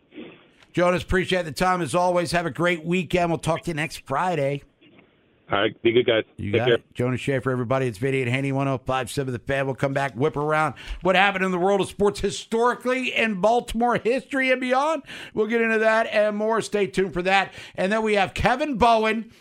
Jonas, 0.73 1.03
appreciate 1.03 1.45
the 1.45 1.53
time 1.53 1.83
as 1.83 1.95
always. 1.95 2.33
Have 2.33 2.47
a 2.47 2.51
great 2.51 2.85
weekend. 2.85 3.31
We'll 3.31 3.39
talk 3.39 3.63
to 3.63 3.71
you 3.71 3.75
next 3.75 4.07
Friday. 4.07 4.63
All 5.51 5.59
right, 5.61 5.83
be 5.83 5.91
good, 5.91 6.07
guys. 6.07 6.23
You 6.37 6.53
Take 6.53 6.61
got 6.61 6.65
care. 6.67 6.75
it. 6.77 6.95
Jonas 6.95 7.21
Shaffer, 7.21 7.51
everybody. 7.51 7.89
It's 7.89 7.99
Vinny 7.99 8.23
and 8.23 8.31
Haney 8.31 8.53
1057 8.53 9.33
The 9.33 9.41
Fan. 9.41 9.67
We'll 9.67 9.75
come 9.75 9.93
back, 9.93 10.15
whip 10.15 10.37
around 10.37 10.75
what 11.03 11.17
happened 11.17 11.45
in 11.45 11.51
the 11.51 11.59
world 11.59 11.81
of 11.81 11.89
sports 11.89 12.21
historically 12.21 13.13
in 13.17 13.41
Baltimore 13.41 13.97
history 13.97 14.53
and 14.53 14.61
beyond. 14.61 15.03
We'll 15.35 15.49
get 15.49 15.61
into 15.61 15.81
that 15.81 16.07
and 16.07 16.37
more. 16.37 16.61
Stay 16.61 16.87
tuned 16.87 17.13
for 17.13 17.23
that. 17.23 17.53
And 17.75 17.91
then 17.91 18.03
we 18.03 18.15
have 18.15 18.33
Kevin 18.33 18.77
Bowen 18.79 19.33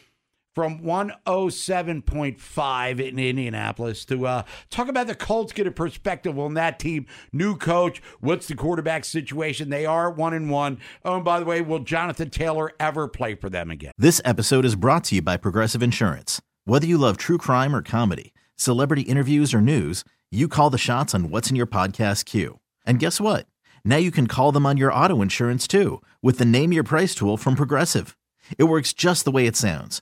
from 0.54 0.82
107.5 0.82 3.00
in 3.00 3.20
Indianapolis 3.20 4.06
to 4.06 4.28
uh, 4.28 4.44
talk 4.70 4.88
about 4.88 5.08
the 5.08 5.16
Colts, 5.16 5.54
get 5.54 5.68
a 5.68 5.72
perspective 5.72 6.38
on 6.38 6.56
that 6.56 6.80
team. 6.80 7.06
New 7.32 7.56
coach, 7.56 8.02
what's 8.20 8.48
the 8.48 8.56
quarterback 8.56 9.06
situation? 9.06 9.70
They 9.70 9.86
are 9.86 10.10
one 10.10 10.34
and 10.34 10.50
one. 10.50 10.80
Oh, 11.06 11.16
and 11.16 11.26
by 11.26 11.40
the 11.40 11.46
way, 11.46 11.62
will 11.62 11.80
Jonathan 11.80 12.30
Taylor 12.30 12.72
ever 12.80 13.08
play 13.08 13.36
for 13.36 13.50
them 13.50 13.72
again? 13.72 13.94
This 13.98 14.22
episode 14.26 14.66
is 14.66 14.76
brought 14.76 15.06
to 15.06 15.16
you 15.16 15.22
by 15.22 15.38
Progressive 15.38 15.84
Insurance. 15.84 16.42
Whether 16.66 16.88
you 16.88 16.98
love 16.98 17.18
true 17.18 17.38
crime 17.38 17.76
or 17.76 17.82
comedy, 17.82 18.34
celebrity 18.56 19.04
interviews 19.04 19.54
or 19.54 19.62
news, 19.62 20.04
you 20.32 20.48
call 20.48 20.70
the 20.70 20.78
shots 20.78 21.16
on 21.16 21.30
what's 21.30 21.50
in 21.50 21.56
your 21.56 21.68
podcast 21.68 22.26
queue. 22.26 22.60
And 22.86 23.00
guess 23.00 23.22
what? 23.22 23.48
Now 23.84 23.98
you 23.98 24.12
can 24.12 24.28
call 24.28 24.52
them 24.52 24.66
on 24.66 24.78
your 24.78 24.94
auto 24.94 25.22
insurance 25.22 25.68
too 25.68 26.02
with 26.22 26.38
the 26.38 26.46
Name 26.46 26.74
Your 26.74 26.84
Price 26.84 27.16
tool 27.16 27.38
from 27.38 27.56
Progressive. 27.56 28.16
It 28.58 28.66
works 28.66 28.94
just 28.94 29.26
the 29.26 29.32
way 29.32 29.48
it 29.48 29.56
sounds. 29.56 30.02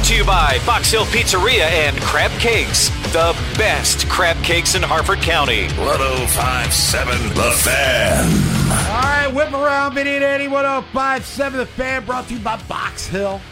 Brought 0.00 0.08
to 0.08 0.16
you 0.16 0.24
by 0.24 0.58
Box 0.64 0.90
Hill 0.90 1.04
Pizzeria 1.04 1.66
and 1.66 2.00
Crab 2.00 2.30
Cakes, 2.40 2.88
the 3.12 3.36
best 3.58 4.08
crab 4.08 4.42
cakes 4.42 4.74
in 4.74 4.82
Harford 4.82 5.18
County. 5.18 5.64
1057 5.74 7.34
The 7.34 7.52
Fan. 7.58 8.24
All 8.70 9.02
right, 9.02 9.28
whip 9.28 9.52
around, 9.52 9.92
Vinny 9.92 10.12
and 10.12 10.24
Eddie, 10.24 10.48
1057 10.48 11.58
The 11.58 11.66
Fan, 11.66 12.06
brought 12.06 12.26
to 12.28 12.34
you 12.34 12.40
by 12.40 12.56
Box 12.62 13.08
Hill. 13.08 13.42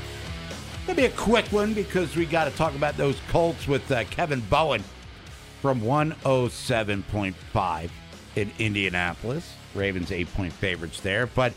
Gonna 0.86 0.96
be 0.96 1.04
a 1.04 1.10
quick 1.10 1.44
one 1.52 1.74
because 1.74 2.16
we 2.16 2.24
got 2.24 2.46
to 2.46 2.50
talk 2.56 2.74
about 2.74 2.96
those 2.96 3.20
Colts 3.28 3.68
with 3.68 3.92
uh, 3.92 4.04
Kevin 4.04 4.40
Bowen 4.48 4.82
from 5.60 5.82
107.5 5.82 7.90
in 8.36 8.50
Indianapolis. 8.58 9.52
Ravens 9.74 10.12
eight 10.12 10.32
point 10.32 10.54
favorites 10.54 11.00
there. 11.00 11.26
But 11.26 11.52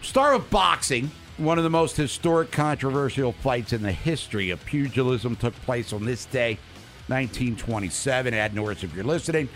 start 0.00 0.40
with 0.40 0.48
boxing. 0.48 1.10
One 1.38 1.56
of 1.56 1.64
the 1.64 1.70
most 1.70 1.96
historic, 1.96 2.50
controversial 2.50 3.30
fights 3.30 3.72
in 3.72 3.82
the 3.82 3.92
history 3.92 4.50
of 4.50 4.64
pugilism 4.64 5.36
took 5.36 5.54
place 5.62 5.92
on 5.92 6.04
this 6.04 6.24
day, 6.24 6.58
1927. 7.06 8.34
Ad 8.34 8.54
Norris, 8.54 8.82
if 8.82 8.92
you're 8.92 9.04
listening. 9.04 9.48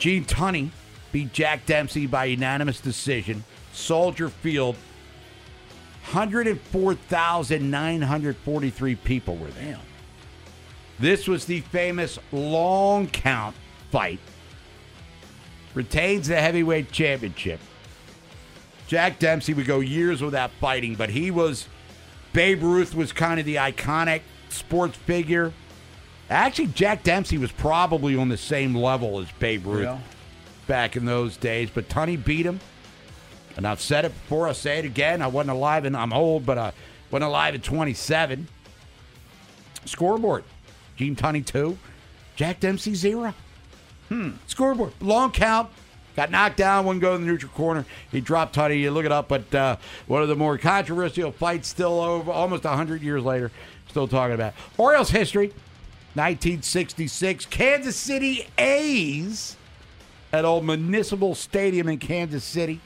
Gene 0.00 0.24
Tunney 0.24 0.70
beat 1.12 1.32
Jack 1.32 1.66
Dempsey 1.66 2.08
by 2.08 2.24
unanimous 2.24 2.80
decision. 2.80 3.44
Soldier 3.72 4.28
Field 4.28 4.74
104,943 6.10 8.96
people 8.96 9.36
were 9.36 9.50
there. 9.50 9.78
This 10.98 11.28
was 11.28 11.44
the 11.44 11.60
famous 11.60 12.18
long 12.32 13.06
count 13.06 13.54
fight. 13.92 14.18
Retains 15.74 16.26
the 16.26 16.40
heavyweight 16.40 16.90
championship. 16.90 17.60
Jack 18.86 19.18
Dempsey 19.18 19.54
would 19.54 19.66
go 19.66 19.80
years 19.80 20.22
without 20.22 20.50
fighting, 20.60 20.94
but 20.94 21.10
he 21.10 21.30
was 21.30 21.66
Babe 22.32 22.62
Ruth 22.62 22.94
was 22.94 23.12
kind 23.12 23.38
of 23.40 23.46
the 23.46 23.56
iconic 23.56 24.22
sports 24.48 24.96
figure. 24.96 25.52
Actually, 26.30 26.68
Jack 26.68 27.02
Dempsey 27.02 27.36
was 27.38 27.52
probably 27.52 28.16
on 28.16 28.28
the 28.28 28.36
same 28.36 28.74
level 28.74 29.18
as 29.20 29.30
Babe 29.38 29.66
Ruth 29.66 29.84
Yeah. 29.84 29.98
back 30.66 30.96
in 30.96 31.04
those 31.04 31.36
days, 31.36 31.68
but 31.72 31.88
Tunney 31.88 32.22
beat 32.22 32.46
him. 32.46 32.60
And 33.56 33.66
I've 33.66 33.80
said 33.82 34.06
it 34.06 34.08
before, 34.14 34.48
I'll 34.48 34.54
say 34.54 34.78
it 34.78 34.86
again. 34.86 35.20
I 35.20 35.26
wasn't 35.26 35.50
alive, 35.56 35.84
and 35.84 35.94
I'm 35.96 36.12
old, 36.12 36.46
but 36.46 36.56
I 36.56 36.72
wasn't 37.10 37.28
alive 37.28 37.54
at 37.54 37.62
27. 37.62 38.48
Scoreboard 39.84 40.44
Gene 40.96 41.16
Tunney 41.16 41.44
2, 41.44 41.76
Jack 42.36 42.60
Dempsey 42.60 42.94
0. 42.94 43.34
Hmm. 44.08 44.30
Scoreboard. 44.46 44.92
Long 45.00 45.32
count. 45.32 45.68
Got 46.14 46.30
knocked 46.30 46.58
down, 46.58 46.84
wouldn't 46.84 47.00
go 47.00 47.12
to 47.12 47.18
the 47.18 47.26
neutral 47.26 47.52
corner. 47.52 47.86
He 48.10 48.20
dropped 48.20 48.54
Tunney. 48.54 48.80
You 48.80 48.90
look 48.90 49.06
it 49.06 49.12
up, 49.12 49.28
but 49.28 49.54
uh, 49.54 49.76
one 50.06 50.22
of 50.22 50.28
the 50.28 50.36
more 50.36 50.58
controversial 50.58 51.32
fights 51.32 51.68
still 51.68 52.00
over 52.00 52.30
almost 52.30 52.64
100 52.64 53.02
years 53.02 53.22
later. 53.22 53.50
Still 53.88 54.08
talking 54.08 54.34
about. 54.34 54.54
Orioles 54.76 55.10
history 55.10 55.48
1966. 56.14 57.46
Kansas 57.46 57.96
City 57.96 58.46
A's 58.58 59.56
at 60.32 60.44
Old 60.44 60.64
Municipal 60.64 61.34
Stadium 61.34 61.88
in 61.88 61.98
Kansas 61.98 62.44
City. 62.44 62.80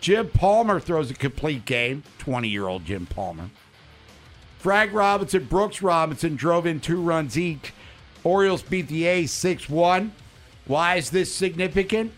Jim 0.00 0.28
Palmer 0.28 0.80
throws 0.80 1.10
a 1.10 1.14
complete 1.14 1.64
game. 1.64 2.02
20 2.18 2.48
year 2.48 2.66
old 2.66 2.84
Jim 2.84 3.06
Palmer. 3.06 3.50
Frank 4.58 4.92
Robinson, 4.92 5.44
Brooks 5.44 5.82
Robinson 5.82 6.34
drove 6.34 6.66
in 6.66 6.80
two 6.80 7.00
runs 7.00 7.38
each. 7.38 7.72
Orioles 8.24 8.62
beat 8.62 8.88
the 8.88 9.06
A's 9.06 9.30
6 9.30 9.68
1. 9.68 10.12
Why 10.66 10.96
is 10.96 11.10
this 11.10 11.32
significant? 11.32 12.12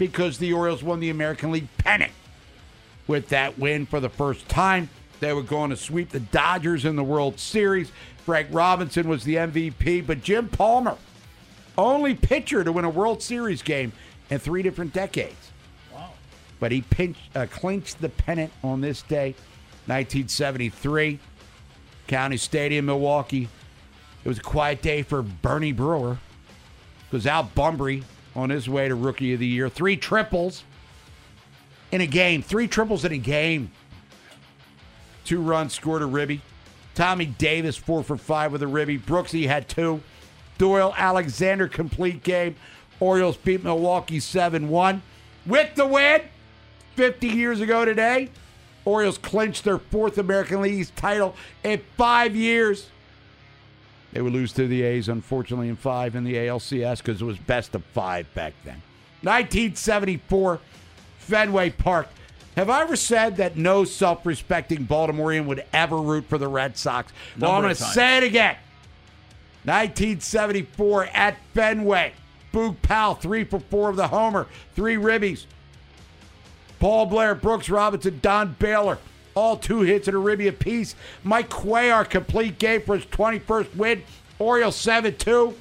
Because 0.00 0.38
the 0.38 0.54
Orioles 0.54 0.82
won 0.82 0.98
the 0.98 1.10
American 1.10 1.52
League 1.52 1.68
pennant. 1.76 2.12
With 3.06 3.28
that 3.28 3.58
win 3.58 3.84
for 3.84 4.00
the 4.00 4.08
first 4.08 4.48
time, 4.48 4.88
they 5.20 5.34
were 5.34 5.42
going 5.42 5.68
to 5.68 5.76
sweep 5.76 6.08
the 6.08 6.20
Dodgers 6.20 6.86
in 6.86 6.96
the 6.96 7.04
World 7.04 7.38
Series. 7.38 7.92
Frank 8.24 8.48
Robinson 8.50 9.08
was 9.08 9.24
the 9.24 9.34
MVP, 9.34 10.06
but 10.06 10.22
Jim 10.22 10.48
Palmer, 10.48 10.96
only 11.76 12.14
pitcher 12.14 12.64
to 12.64 12.72
win 12.72 12.86
a 12.86 12.88
World 12.88 13.22
Series 13.22 13.60
game 13.60 13.92
in 14.30 14.38
three 14.38 14.62
different 14.62 14.94
decades. 14.94 15.50
Wow. 15.92 16.12
But 16.60 16.72
he 16.72 16.80
pinched, 16.80 17.36
uh, 17.36 17.44
clinched 17.50 18.00
the 18.00 18.08
pennant 18.08 18.54
on 18.64 18.80
this 18.80 19.02
day, 19.02 19.34
1973. 19.84 21.18
County 22.06 22.38
Stadium, 22.38 22.86
Milwaukee. 22.86 23.50
It 24.24 24.28
was 24.28 24.38
a 24.38 24.42
quiet 24.42 24.80
day 24.80 25.02
for 25.02 25.20
Bernie 25.20 25.72
Brewer. 25.72 26.16
Because 27.10 27.26
Al 27.26 27.50
Bumbry 27.54 28.02
on 28.34 28.50
his 28.50 28.68
way 28.68 28.88
to 28.88 28.94
Rookie 28.94 29.34
of 29.34 29.40
the 29.40 29.46
Year. 29.46 29.68
Three 29.68 29.96
triples 29.96 30.64
in 31.92 32.00
a 32.00 32.06
game. 32.06 32.42
Three 32.42 32.68
triples 32.68 33.04
in 33.04 33.12
a 33.12 33.18
game. 33.18 33.70
Two 35.24 35.40
runs 35.40 35.74
scored 35.74 36.02
a 36.02 36.06
ribby. 36.06 36.40
Tommy 36.94 37.26
Davis, 37.26 37.76
four 37.76 38.02
for 38.02 38.16
five 38.16 38.52
with 38.52 38.62
a 38.62 38.66
ribby. 38.66 38.98
Brooksy 38.98 39.46
had 39.46 39.68
two. 39.68 40.02
Doyle 40.58 40.94
Alexander, 40.96 41.68
complete 41.68 42.22
game. 42.22 42.56
Orioles 43.00 43.36
beat 43.36 43.64
Milwaukee 43.64 44.20
7 44.20 44.68
1. 44.68 45.02
With 45.46 45.74
the 45.74 45.86
win, 45.86 46.22
50 46.96 47.28
years 47.28 47.60
ago 47.60 47.84
today, 47.86 48.28
Orioles 48.84 49.16
clinched 49.16 49.64
their 49.64 49.78
fourth 49.78 50.18
American 50.18 50.60
League 50.60 50.88
title 50.96 51.34
in 51.64 51.80
five 51.96 52.36
years. 52.36 52.90
They 54.12 54.20
would 54.20 54.32
lose 54.32 54.52
to 54.54 54.66
the 54.66 54.82
A's, 54.82 55.08
unfortunately, 55.08 55.68
in 55.68 55.76
five 55.76 56.16
in 56.16 56.24
the 56.24 56.34
ALCS 56.34 56.98
because 56.98 57.22
it 57.22 57.24
was 57.24 57.38
best 57.38 57.74
of 57.74 57.84
five 57.86 58.32
back 58.34 58.54
then. 58.64 58.82
1974, 59.22 60.60
Fenway 61.18 61.70
Park. 61.70 62.08
Have 62.56 62.68
I 62.68 62.82
ever 62.82 62.96
said 62.96 63.36
that 63.36 63.56
no 63.56 63.84
self 63.84 64.26
respecting 64.26 64.86
Baltimorean 64.86 65.46
would 65.46 65.64
ever 65.72 65.96
root 65.96 66.24
for 66.26 66.38
the 66.38 66.48
Red 66.48 66.76
Sox? 66.76 67.12
Well, 67.38 67.52
I'm 67.52 67.62
going 67.62 67.74
to 67.74 67.82
say 67.82 68.18
it 68.18 68.24
again. 68.24 68.56
1974 69.64 71.04
at 71.06 71.36
Fenway. 71.54 72.12
Boog 72.52 72.82
Powell, 72.82 73.14
three 73.14 73.44
for 73.44 73.60
four 73.60 73.88
of 73.90 73.96
the 73.96 74.08
homer, 74.08 74.48
three 74.74 74.96
ribbies. 74.96 75.46
Paul 76.80 77.06
Blair, 77.06 77.34
Brooks 77.34 77.68
Robinson, 77.68 78.18
Don 78.20 78.56
Baylor, 78.58 78.98
all 79.40 79.56
two 79.56 79.80
hits 79.80 80.06
and 80.06 80.14
a 80.14 80.20
ribby 80.20 80.48
apiece. 80.48 80.94
Mike 81.24 81.48
Cuellar, 81.48 82.08
complete 82.08 82.58
game 82.58 82.82
for 82.82 82.96
his 82.96 83.06
21st 83.06 83.74
win. 83.74 84.02
Orioles 84.38 84.76
7 84.76 85.16
2. 85.16 85.54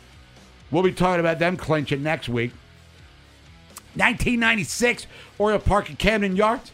We'll 0.70 0.84
be 0.84 0.92
talking 0.92 1.22
about 1.22 1.40
them 1.40 1.56
clinching 1.58 2.04
next 2.04 2.28
week. 2.28 2.52
1996, 3.96 5.08
Oriole 5.40 5.60
Park 5.60 5.90
at 5.90 5.98
Camden 5.98 6.36
Yards. 6.36 6.72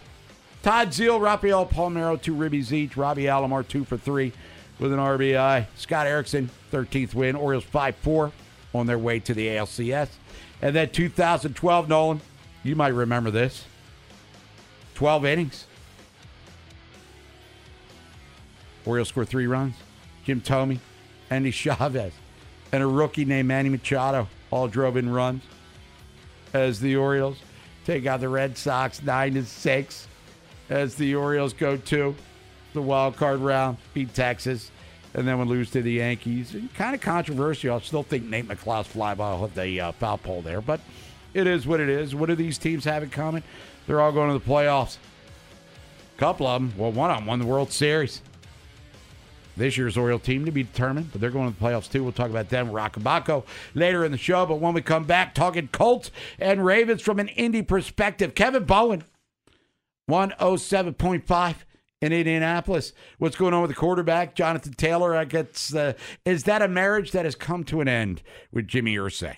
Todd 0.63 0.89
Zeile, 0.89 1.21
Rafael 1.21 1.67
Palmeiro, 1.67 2.19
two 2.19 2.35
ribbies 2.35 2.71
each. 2.71 2.97
Robbie 2.97 3.23
Alomar, 3.25 3.65
two 3.65 3.85
for 3.85 3.97
three 3.97 4.33
with 4.79 4.91
an 4.91 4.99
RBI. 4.99 5.67
Scott 5.75 6.07
Erickson, 6.07 6.49
13th 6.71 7.13
win. 7.13 7.35
Orioles 7.35 7.63
5 7.65 7.95
4 7.95 8.31
on 8.73 8.87
their 8.87 8.97
way 8.97 9.19
to 9.19 9.33
the 9.33 9.47
ALCS. 9.47 10.09
And 10.61 10.75
then 10.75 10.89
2012, 10.89 11.87
Nolan, 11.87 12.21
you 12.63 12.75
might 12.75 12.89
remember 12.89 13.29
this 13.29 13.65
12 14.95 15.25
innings. 15.25 15.67
Orioles 18.85 19.09
scored 19.09 19.29
three 19.29 19.47
runs. 19.47 19.75
Jim 20.25 20.41
Thome, 20.41 20.79
Endy 21.29 21.51
Chavez, 21.51 22.13
and 22.71 22.83
a 22.83 22.87
rookie 22.87 23.25
named 23.25 23.47
Manny 23.47 23.69
Machado 23.69 24.27
all 24.51 24.67
drove 24.67 24.97
in 24.97 25.09
runs 25.09 25.43
as 26.53 26.79
the 26.79 26.95
Orioles 26.95 27.37
take 27.85 28.05
out 28.05 28.21
the 28.21 28.29
Red 28.29 28.57
Sox 28.57 29.01
nine 29.03 29.33
to 29.35 29.45
six. 29.45 30.07
As 30.69 30.95
the 30.95 31.13
Orioles 31.13 31.53
go 31.53 31.77
to 31.77 32.15
the 32.73 32.81
wild 32.81 33.15
card 33.17 33.39
round, 33.39 33.77
beat 33.93 34.13
Texas, 34.15 34.71
and 35.13 35.27
then 35.27 35.37
would 35.37 35.47
lose 35.47 35.69
to 35.71 35.81
the 35.83 35.91
Yankees. 35.91 36.55
Kind 36.75 36.95
of 36.95 37.01
controversial. 37.01 37.75
I 37.75 37.79
still 37.81 38.01
think 38.01 38.25
Nate 38.25 38.47
McLouth's 38.47 38.87
fly 38.87 39.13
ball 39.13 39.41
hit 39.45 39.53
the 39.53 39.79
uh, 39.79 39.91
foul 39.93 40.17
pole 40.17 40.41
there, 40.41 40.61
but 40.61 40.79
it 41.35 41.45
is 41.45 41.67
what 41.67 41.79
it 41.79 41.89
is. 41.89 42.15
What 42.15 42.29
do 42.29 42.35
these 42.35 42.57
teams 42.57 42.83
have 42.85 43.03
in 43.03 43.11
common? 43.11 43.43
They're 43.85 44.01
all 44.01 44.11
going 44.11 44.33
to 44.33 44.43
the 44.43 44.51
playoffs. 44.51 44.97
A 46.15 46.19
couple 46.19 46.47
of 46.47 46.61
them, 46.61 46.73
well, 46.75 46.91
one 46.91 47.11
of 47.11 47.17
them 47.17 47.27
won 47.27 47.39
the 47.39 47.45
World 47.45 47.71
Series. 47.71 48.21
This 49.57 49.77
year's 49.77 49.97
Oriole 49.97 50.19
team 50.19 50.45
to 50.45 50.51
be 50.51 50.63
determined, 50.63 51.11
but 51.11 51.21
they're 51.21 51.29
going 51.29 51.51
to 51.51 51.57
the 51.57 51.65
playoffs 51.65 51.89
too. 51.89 52.03
We'll 52.03 52.11
talk 52.11 52.29
about 52.29 52.49
them, 52.49 52.71
Roch 52.71 52.93
Kubatko, 52.93 53.45
later 53.73 54.03
in 54.03 54.11
the 54.11 54.17
show. 54.17 54.45
But 54.45 54.59
when 54.59 54.73
we 54.73 54.81
come 54.81 55.05
back, 55.05 55.33
talking 55.33 55.69
Colts 55.71 56.11
and 56.39 56.65
Ravens 56.65 57.01
from 57.01 57.19
an 57.19 57.27
indie 57.29 57.65
perspective. 57.65 58.35
Kevin 58.35 58.65
Bowen 58.65 59.03
107.5 60.09 61.55
in 62.01 62.13
Indianapolis. 62.13 62.93
What's 63.17 63.35
going 63.35 63.53
on 63.53 63.61
with 63.61 63.71
the 63.71 63.75
quarterback, 63.75 64.35
Jonathan 64.35 64.73
Taylor? 64.73 65.15
I 65.15 65.25
guess, 65.25 65.73
uh, 65.73 65.93
is 66.25 66.43
that 66.43 66.61
a 66.61 66.67
marriage 66.67 67.11
that 67.11 67.25
has 67.25 67.35
come 67.35 67.63
to 67.65 67.81
an 67.81 67.87
end 67.87 68.21
with 68.51 68.67
Jimmy 68.67 68.95
Irsay? 68.95 69.37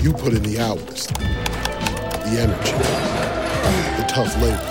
You 0.00 0.12
put 0.12 0.32
in 0.32 0.42
the 0.42 0.58
hours, 0.60 1.06
the 1.06 2.38
energy, 2.38 2.72
the 3.96 4.06
tough 4.08 4.34
labor. 4.42 4.68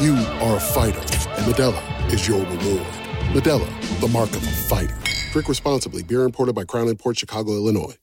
You 0.00 0.14
are 0.40 0.56
a 0.56 0.60
fighter, 0.60 0.98
and 0.98 1.52
Modelo 1.52 2.12
is 2.12 2.26
your 2.26 2.40
reward. 2.40 2.86
Modelo, 3.32 4.00
the 4.00 4.08
mark 4.08 4.30
of 4.30 4.42
a 4.42 4.50
fighter. 4.50 4.96
Drink 5.32 5.48
responsibly. 5.48 6.02
Beer 6.02 6.24
imported 6.24 6.54
by 6.54 6.64
Crown 6.64 6.94
Port 6.96 7.18
Chicago, 7.18 7.52
Illinois. 7.52 7.96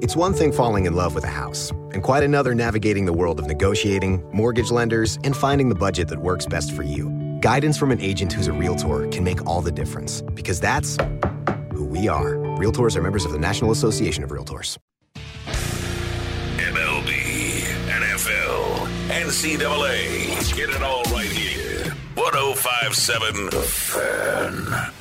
It's 0.00 0.14
one 0.14 0.32
thing 0.32 0.52
falling 0.52 0.86
in 0.86 0.94
love 0.94 1.14
with 1.14 1.24
a 1.24 1.28
house, 1.28 1.70
and 1.92 2.02
quite 2.02 2.22
another 2.22 2.54
navigating 2.54 3.04
the 3.04 3.12
world 3.12 3.40
of 3.40 3.46
negotiating, 3.46 4.24
mortgage 4.32 4.70
lenders, 4.70 5.18
and 5.24 5.36
finding 5.36 5.68
the 5.68 5.74
budget 5.74 6.08
that 6.08 6.18
works 6.20 6.46
best 6.46 6.72
for 6.72 6.82
you. 6.82 7.10
Guidance 7.40 7.76
from 7.76 7.90
an 7.90 8.00
agent 8.00 8.32
who's 8.32 8.46
a 8.46 8.52
realtor 8.52 9.08
can 9.08 9.24
make 9.24 9.44
all 9.44 9.60
the 9.60 9.72
difference, 9.72 10.22
because 10.34 10.60
that's 10.60 10.96
we 11.92 12.08
are. 12.08 12.34
Realtors 12.56 12.96
are 12.96 13.02
members 13.02 13.24
of 13.24 13.32
the 13.32 13.38
National 13.38 13.70
Association 13.70 14.24
of 14.24 14.30
Realtors. 14.30 14.78
MLB, 16.56 17.60
NFL, 17.86 18.88
NCAA. 19.08 20.56
Get 20.56 20.70
it 20.70 20.82
all 20.82 21.02
right 21.04 21.26
here. 21.26 21.94
1057 22.14 23.50
The 23.50 23.62
Fan. 23.62 24.92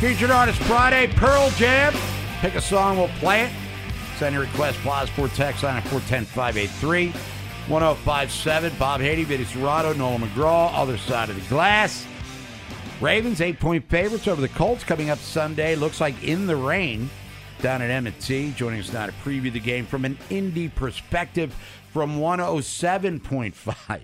Featured 0.00 0.30
Artist 0.30 0.58
Friday, 0.62 1.06
Pearl 1.14 1.50
Jam. 1.50 1.94
Pick 2.40 2.54
a 2.54 2.60
song, 2.60 2.96
we'll 2.98 3.08
play 3.20 3.44
it. 3.44 3.52
Send 4.18 4.34
your 4.34 4.44
request, 4.44 4.78
Plaza 4.78 5.12
for 5.12 5.28
text 5.28 5.62
line 5.62 5.76
at 5.76 5.88
410 5.88 7.12
1057. 7.68 8.72
Bob 8.78 9.00
Haney, 9.00 9.24
Vinny 9.24 9.44
Cerrato, 9.44 9.96
Nolan 9.96 10.22
McGraw, 10.22 10.70
other 10.72 10.96
side 10.96 11.28
of 11.28 11.36
the 11.36 11.48
glass. 11.48 12.06
Ravens, 13.00 13.42
eight 13.42 13.60
point 13.60 13.88
favorites 13.90 14.26
over 14.26 14.40
the 14.40 14.48
Colts 14.48 14.82
coming 14.82 15.10
up 15.10 15.18
Sunday. 15.18 15.76
Looks 15.76 16.00
like 16.00 16.24
in 16.24 16.46
the 16.46 16.56
rain 16.56 17.10
down 17.60 17.82
at 17.82 17.90
M&T. 17.90 18.54
Joining 18.56 18.80
us 18.80 18.90
now 18.90 19.04
to 19.04 19.12
preview 19.12 19.52
the 19.52 19.60
game 19.60 19.84
from 19.84 20.06
an 20.06 20.16
Indy 20.30 20.68
perspective 20.68 21.54
from 21.92 22.18
107.5. 22.18 24.00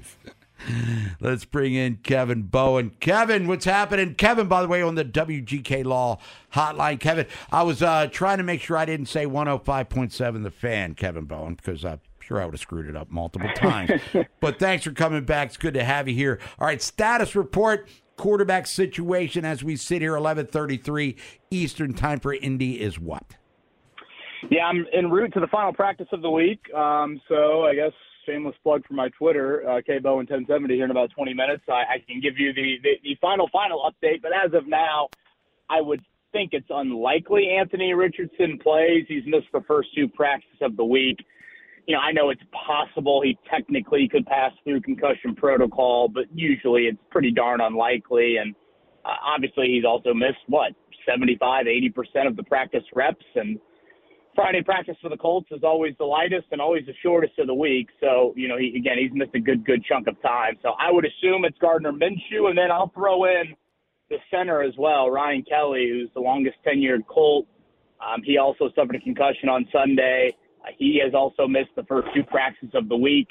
Let's 1.20 1.46
bring 1.46 1.72
in 1.72 2.00
Kevin 2.02 2.42
Bowen. 2.42 2.90
Kevin, 3.00 3.46
what's 3.46 3.64
happening? 3.64 4.14
Kevin, 4.14 4.46
by 4.46 4.60
the 4.60 4.68
way, 4.68 4.82
on 4.82 4.94
the 4.94 5.06
WGK 5.06 5.86
Law 5.86 6.18
hotline. 6.52 7.00
Kevin, 7.00 7.26
I 7.50 7.62
was 7.62 7.82
uh, 7.82 8.08
trying 8.12 8.38
to 8.38 8.44
make 8.44 8.60
sure 8.60 8.76
I 8.76 8.84
didn't 8.84 9.06
say 9.06 9.24
105.7 9.24 10.42
the 10.42 10.50
fan, 10.50 10.94
Kevin 10.94 11.24
Bowen, 11.24 11.54
because 11.54 11.82
I'm 11.84 12.00
sure 12.20 12.42
I 12.42 12.44
would 12.44 12.54
have 12.54 12.60
screwed 12.60 12.90
it 12.90 12.96
up 12.96 13.10
multiple 13.10 13.50
times. 13.56 14.02
but 14.40 14.58
thanks 14.58 14.84
for 14.84 14.92
coming 14.92 15.24
back. 15.24 15.48
It's 15.48 15.56
good 15.56 15.74
to 15.74 15.84
have 15.84 16.08
you 16.08 16.14
here. 16.14 16.38
All 16.58 16.66
right, 16.66 16.82
status 16.82 17.34
report 17.34 17.88
quarterback 18.22 18.68
situation 18.68 19.44
as 19.44 19.64
we 19.64 19.74
sit 19.74 20.00
here 20.00 20.14
11:33 20.14 21.16
Eastern 21.50 21.92
time 21.92 22.20
for 22.20 22.32
Indy 22.32 22.80
is 22.80 23.00
what? 23.00 23.34
Yeah, 24.48 24.66
I'm 24.66 24.86
en 24.92 25.10
route 25.10 25.32
to 25.34 25.40
the 25.40 25.48
final 25.48 25.72
practice 25.72 26.06
of 26.12 26.22
the 26.22 26.30
week. 26.30 26.72
Um, 26.72 27.20
so 27.28 27.64
I 27.64 27.74
guess 27.74 27.90
shameless 28.24 28.54
plug 28.62 28.86
for 28.86 28.94
my 28.94 29.08
Twitter, 29.18 29.68
uh, 29.68 29.80
KBowen1070 29.80 30.70
here 30.70 30.84
in 30.84 30.92
about 30.92 31.10
20 31.10 31.34
minutes. 31.34 31.64
I, 31.68 31.82
I 31.94 31.98
can 32.06 32.20
give 32.20 32.38
you 32.38 32.52
the, 32.52 32.76
the, 32.84 32.90
the 33.02 33.16
final, 33.20 33.48
final 33.52 33.90
update. 33.90 34.22
But 34.22 34.30
as 34.32 34.54
of 34.54 34.68
now, 34.68 35.08
I 35.68 35.80
would 35.80 36.00
think 36.30 36.50
it's 36.52 36.70
unlikely 36.70 37.50
Anthony 37.58 37.92
Richardson 37.92 38.56
plays. 38.62 39.04
He's 39.08 39.24
missed 39.26 39.48
the 39.52 39.62
first 39.66 39.88
two 39.96 40.06
practices 40.06 40.58
of 40.60 40.76
the 40.76 40.84
week. 40.84 41.18
You 41.86 41.96
know, 41.96 42.00
I 42.00 42.12
know 42.12 42.30
it's 42.30 42.42
possible 42.66 43.20
he 43.22 43.36
technically 43.50 44.08
could 44.08 44.24
pass 44.26 44.52
through 44.64 44.82
concussion 44.82 45.34
protocol, 45.34 46.08
but 46.08 46.24
usually 46.32 46.82
it's 46.82 46.98
pretty 47.10 47.32
darn 47.32 47.60
unlikely. 47.60 48.36
And 48.36 48.54
uh, 49.04 49.14
obviously, 49.24 49.66
he's 49.68 49.84
also 49.84 50.14
missed 50.14 50.38
what 50.46 50.72
75, 51.08 51.66
80 51.66 51.90
percent 51.90 52.28
of 52.28 52.36
the 52.36 52.44
practice 52.44 52.84
reps, 52.94 53.24
and 53.34 53.58
Friday 54.34 54.62
practice 54.62 54.96
for 55.02 55.10
the 55.10 55.16
Colts 55.16 55.48
is 55.50 55.62
always 55.62 55.94
the 55.98 56.04
lightest 56.04 56.46
and 56.52 56.60
always 56.60 56.86
the 56.86 56.94
shortest 57.02 57.38
of 57.38 57.46
the 57.46 57.54
week. 57.54 57.88
So, 58.00 58.32
you 58.36 58.48
know, 58.48 58.56
he, 58.56 58.74
again, 58.76 58.96
he's 58.98 59.12
missed 59.12 59.34
a 59.34 59.40
good, 59.40 59.64
good 59.64 59.84
chunk 59.84 60.06
of 60.06 60.20
time. 60.22 60.56
So 60.62 60.70
I 60.78 60.90
would 60.90 61.04
assume 61.04 61.44
it's 61.44 61.58
Gardner 61.58 61.92
Minshew, 61.92 62.48
and 62.48 62.56
then 62.56 62.70
I'll 62.70 62.90
throw 62.94 63.24
in 63.24 63.54
the 64.08 64.16
center 64.30 64.62
as 64.62 64.74
well, 64.78 65.10
Ryan 65.10 65.42
Kelly, 65.42 65.88
who's 65.90 66.10
the 66.14 66.20
longest 66.20 66.56
tenured 66.66 67.06
Colt. 67.06 67.46
Um, 68.00 68.22
he 68.24 68.38
also 68.38 68.70
suffered 68.74 68.96
a 68.96 69.00
concussion 69.00 69.48
on 69.48 69.66
Sunday. 69.70 70.34
Uh, 70.62 70.68
he 70.78 71.00
has 71.04 71.14
also 71.14 71.46
missed 71.46 71.70
the 71.76 71.84
first 71.84 72.08
two 72.14 72.22
practices 72.24 72.70
of 72.74 72.88
the 72.88 72.96
week, 72.96 73.28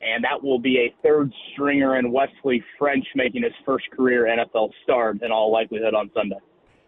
and 0.00 0.24
that 0.24 0.42
will 0.42 0.58
be 0.58 0.78
a 0.78 0.94
third 1.02 1.32
stringer 1.52 1.98
in 1.98 2.10
Wesley 2.12 2.64
French 2.78 3.06
making 3.14 3.42
his 3.42 3.52
first 3.64 3.84
career 3.90 4.24
NFL 4.24 4.70
start 4.82 5.22
in 5.22 5.30
all 5.30 5.52
likelihood 5.52 5.94
on 5.94 6.10
Sunday. 6.14 6.38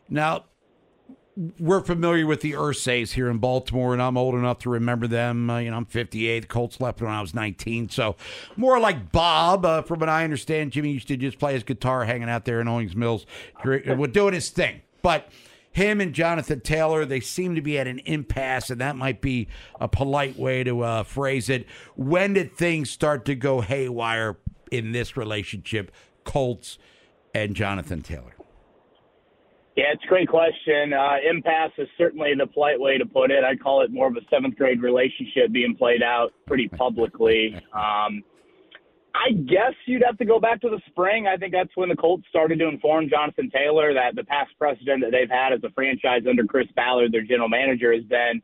Now, 0.08 0.44
we're 1.58 1.80
familiar 1.80 2.26
with 2.26 2.42
the 2.42 2.52
Irsays 2.52 3.12
here 3.12 3.30
in 3.30 3.38
Baltimore, 3.38 3.92
and 3.94 4.02
I'm 4.02 4.18
old 4.18 4.34
enough 4.34 4.58
to 4.60 4.70
remember 4.70 5.06
them. 5.06 5.48
Uh, 5.48 5.58
you 5.58 5.70
know, 5.70 5.78
I'm 5.78 5.86
58. 5.86 6.40
The 6.40 6.46
Colts 6.46 6.80
left 6.80 7.00
when 7.00 7.10
I 7.10 7.20
was 7.20 7.34
19, 7.34 7.88
so 7.88 8.16
more 8.56 8.78
like 8.78 9.12
Bob. 9.12 9.64
Uh, 9.64 9.82
from 9.82 10.00
what 10.00 10.08
I 10.08 10.24
understand, 10.24 10.72
Jimmy 10.72 10.92
used 10.92 11.08
to 11.08 11.16
just 11.16 11.38
play 11.38 11.54
his 11.54 11.62
guitar, 11.62 12.04
hanging 12.04 12.28
out 12.28 12.44
there 12.44 12.60
in 12.60 12.68
Owings 12.68 12.94
Mills, 12.94 13.24
doing 13.64 14.34
his 14.34 14.50
thing. 14.50 14.82
But 15.00 15.30
him 15.72 16.00
and 16.00 16.12
Jonathan 16.12 16.60
Taylor, 16.60 17.04
they 17.04 17.20
seem 17.20 17.54
to 17.54 17.62
be 17.62 17.78
at 17.78 17.86
an 17.86 18.00
impasse, 18.00 18.70
and 18.70 18.80
that 18.80 18.96
might 18.96 19.20
be 19.20 19.48
a 19.80 19.88
polite 19.88 20.38
way 20.38 20.62
to 20.64 20.82
uh, 20.82 21.02
phrase 21.02 21.48
it. 21.48 21.66
When 21.96 22.34
did 22.34 22.56
things 22.56 22.90
start 22.90 23.24
to 23.24 23.34
go 23.34 23.60
haywire 23.62 24.36
in 24.70 24.92
this 24.92 25.16
relationship, 25.16 25.90
Colts 26.24 26.78
and 27.34 27.56
Jonathan 27.56 28.02
Taylor? 28.02 28.34
Yeah, 29.76 29.84
it's 29.94 30.04
a 30.04 30.06
great 30.06 30.28
question. 30.28 30.92
Uh, 30.92 31.16
impasse 31.28 31.72
is 31.78 31.88
certainly 31.96 32.34
the 32.38 32.46
polite 32.46 32.78
way 32.78 32.98
to 32.98 33.06
put 33.06 33.30
it. 33.30 33.42
I 33.42 33.56
call 33.56 33.80
it 33.80 33.90
more 33.90 34.06
of 34.06 34.16
a 34.16 34.20
seventh 34.28 34.56
grade 34.56 34.82
relationship 34.82 35.50
being 35.50 35.74
played 35.76 36.02
out 36.02 36.32
pretty 36.46 36.68
publicly. 36.68 37.58
Um, 37.72 38.22
I 39.14 39.32
guess 39.32 39.74
you'd 39.86 40.02
have 40.04 40.16
to 40.18 40.24
go 40.24 40.40
back 40.40 40.60
to 40.62 40.70
the 40.70 40.80
spring. 40.86 41.26
I 41.26 41.36
think 41.36 41.52
that's 41.52 41.74
when 41.74 41.88
the 41.88 41.96
Colts 41.96 42.24
started 42.30 42.58
to 42.60 42.68
inform 42.68 43.08
Jonathan 43.10 43.50
Taylor 43.50 43.92
that 43.92 44.16
the 44.16 44.24
past 44.24 44.50
precedent 44.58 45.02
that 45.02 45.10
they've 45.12 45.30
had 45.30 45.52
as 45.52 45.60
a 45.64 45.70
franchise 45.70 46.22
under 46.28 46.44
Chris 46.44 46.68
Ballard, 46.74 47.12
their 47.12 47.22
general 47.22 47.48
manager, 47.48 47.92
has 47.92 48.04
been 48.04 48.42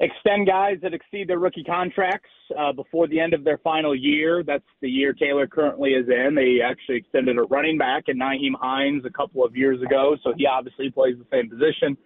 extend 0.00 0.46
guys 0.46 0.76
that 0.82 0.94
exceed 0.94 1.28
their 1.28 1.40
rookie 1.40 1.64
contracts 1.64 2.30
uh, 2.56 2.72
before 2.72 3.08
the 3.08 3.18
end 3.18 3.34
of 3.34 3.42
their 3.42 3.58
final 3.58 3.94
year. 3.94 4.44
That's 4.44 4.64
the 4.80 4.88
year 4.88 5.12
Taylor 5.12 5.48
currently 5.48 5.90
is 5.90 6.06
in. 6.08 6.36
They 6.36 6.60
actually 6.64 6.98
extended 6.98 7.36
a 7.36 7.42
running 7.42 7.76
back 7.76 8.04
in 8.06 8.18
Nyheim 8.18 8.54
Hines 8.54 9.04
a 9.04 9.10
couple 9.10 9.44
of 9.44 9.56
years 9.56 9.82
ago, 9.82 10.16
so 10.22 10.32
he 10.36 10.46
obviously 10.46 10.90
plays 10.90 11.16
the 11.18 11.26
same 11.32 11.50
position 11.50 11.96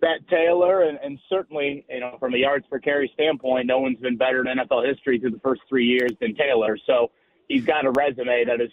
that 0.00 0.26
Taylor, 0.28 0.82
and, 0.82 0.98
and 1.02 1.18
certainly, 1.28 1.84
you 1.88 2.00
know, 2.00 2.16
from 2.18 2.34
a 2.34 2.38
yards 2.38 2.66
per 2.70 2.78
carry 2.78 3.10
standpoint, 3.14 3.66
no 3.66 3.80
one's 3.80 3.98
been 3.98 4.16
better 4.16 4.40
in 4.40 4.46
NFL 4.46 4.88
history 4.88 5.18
through 5.18 5.30
the 5.30 5.40
first 5.40 5.60
three 5.68 5.84
years 5.84 6.10
than 6.20 6.34
Taylor. 6.34 6.78
So 6.86 7.10
he's 7.50 7.64
got 7.64 7.84
a 7.84 7.90
resume 7.90 8.44
that 8.46 8.60
is 8.60 8.70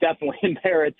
definitely 0.00 0.58
merits 0.64 0.98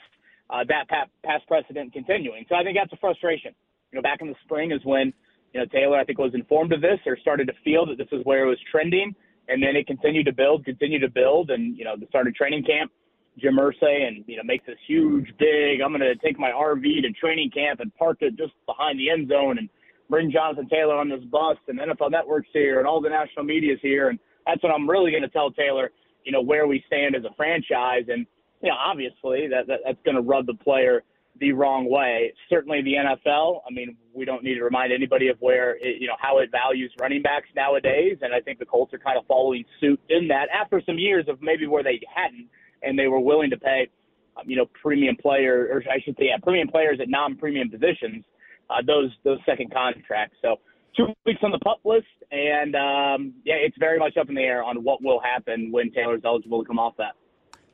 uh, 0.51 0.65
that 0.69 0.89
past 0.89 1.47
precedent 1.49 1.93
continuing. 1.93 2.45
So 2.49 2.55
I 2.55 2.63
think 2.63 2.77
that's 2.77 2.93
a 2.93 2.97
frustration. 2.97 3.55
You 3.93 3.99
know, 3.99 4.03
back 4.03 4.21
in 4.21 4.29
the 4.29 4.37
spring 4.45 4.73
is 4.73 4.85
when– 4.85 5.13
you 5.57 5.63
know, 5.63 5.67
Taylor, 5.73 5.99
I 5.99 6.05
think, 6.05 6.19
was 6.19 6.35
informed 6.35 6.75
of 6.75 6.83
this 6.83 7.01
or 7.07 7.17
started 7.17 7.47
to 7.47 7.55
feel 7.65 7.87
that 7.87 7.97
this 7.97 8.09
is 8.13 8.23
where 8.25 8.45
it 8.45 8.49
was 8.49 8.59
trending. 8.71 9.15
And 9.49 9.63
then 9.63 9.75
it 9.75 9.87
continued 9.87 10.27
to 10.27 10.33
build, 10.33 10.67
continued 10.67 11.01
to 11.01 11.09
build. 11.09 11.49
And, 11.51 11.75
you 11.79 11.85
know, 11.85 11.97
the 11.99 12.07
start 12.09 12.27
of 12.27 12.35
training 12.35 12.65
camp, 12.65 12.93
Jim 13.39 13.57
Irsay, 13.57 14.07
and, 14.07 14.23
you 14.27 14.37
know, 14.37 14.43
makes 14.45 14.67
this 14.67 14.77
huge, 14.87 15.33
big, 15.39 15.81
I'm 15.81 15.97
going 15.97 16.01
to 16.01 16.15
take 16.17 16.39
my 16.39 16.51
RV 16.51 16.83
to 16.83 17.11
training 17.13 17.51
camp 17.53 17.81
and 17.81 17.95
park 17.95 18.19
it 18.21 18.37
just 18.37 18.53
behind 18.67 18.99
the 18.99 19.09
end 19.09 19.31
zone 19.31 19.57
and 19.57 19.71
bring 20.11 20.31
Jonathan 20.31 20.69
Taylor 20.69 20.97
on 20.97 21.09
this 21.09 21.25
bus 21.25 21.57
and 21.69 21.79
NFL 21.79 22.11
Network's 22.11 22.49
here 22.53 22.79
and 22.79 22.87
all 22.87 23.01
the 23.01 23.09
national 23.09 23.47
media's 23.47 23.79
here. 23.81 24.11
And 24.11 24.19
that's 24.47 24.63
when 24.63 24.73
I'm 24.73 24.89
really 24.91 25.11
going 25.11 25.23
to 25.23 25.31
tell 25.31 25.51
Taylor, 25.53 25.91
you 26.27 26.33
know, 26.33 26.43
where 26.43 26.67
we 26.67 26.85
stand 26.87 27.15
as 27.15 27.25
a 27.25 27.33
franchise. 27.37 28.05
And, 28.09 28.27
you 28.61 28.69
know, 28.69 28.77
obviously 28.77 29.49
that, 29.49 29.67
that 29.69 29.81
that's 29.85 29.99
going 30.05 30.17
to 30.17 30.21
rub 30.23 30.47
the 30.47 30.55
player 30.55 31.03
the 31.39 31.53
wrong 31.53 31.89
way. 31.89 32.33
Certainly 32.51 32.83
the 32.83 32.95
NFL, 32.95 33.61
I 33.67 33.73
mean, 33.73 33.97
we 34.13 34.25
don't 34.25 34.43
need 34.43 34.55
to 34.55 34.65
remind 34.65 34.93
anybody 34.93 35.29
of 35.29 35.37
where, 35.39 35.77
it, 35.77 36.01
you 36.01 36.09
know, 36.09 36.17
how 36.19 36.39
it 36.39 36.51
values 36.51 36.93
running 37.01 37.23
backs 37.23 37.49
nowadays. 37.55 38.19
And 38.23 38.35
I 38.35 38.41
think 38.41 38.59
the 38.59 38.67
Colts 38.67 38.93
are 38.93 38.99
kind 38.99 39.19
of 39.19 39.27
following 39.27 39.65
suit 39.81 40.01
in 40.09 40.29
that 40.29 40.49
after 40.53 40.83
some 40.85 40.99
years 40.99 41.27
of 41.29 41.41
maybe 41.41 41.67
where 41.67 41.83
they 41.83 42.01
hadn't 42.13 42.49
and 42.83 42.99
they 42.99 43.07
were 43.07 43.21
willing 43.21 43.51
to 43.51 43.57
pay, 43.57 43.89
um, 44.37 44.49
you 44.49 44.57
know, 44.57 44.67
premium 44.83 45.17
player, 45.17 45.69
or 45.71 45.83
I 45.91 46.01
should 46.01 46.17
say, 46.19 46.27
yeah, 46.27 46.39
premium 46.43 46.69
players 46.69 46.99
at 47.01 47.09
non-premium 47.09 47.71
positions, 47.71 48.25
uh, 48.69 48.83
those 48.85 49.11
those 49.23 49.39
second 49.47 49.73
contracts. 49.73 50.37
So 50.43 50.57
two 50.97 51.07
weeks 51.25 51.41
on 51.43 51.51
the 51.51 51.59
pup 51.59 51.81
list, 51.85 52.07
and 52.31 52.75
um, 52.75 53.35
yeah, 53.45 53.55
it's 53.55 53.77
very 53.79 53.99
much 53.99 54.17
up 54.17 54.29
in 54.29 54.35
the 54.35 54.41
air 54.41 54.63
on 54.63 54.83
what 54.83 55.03
will 55.03 55.21
happen 55.21 55.71
when 55.71 55.91
Taylor's 55.93 56.23
eligible 56.25 56.63
to 56.63 56.67
come 56.67 56.79
off 56.79 56.95
that. 56.99 57.15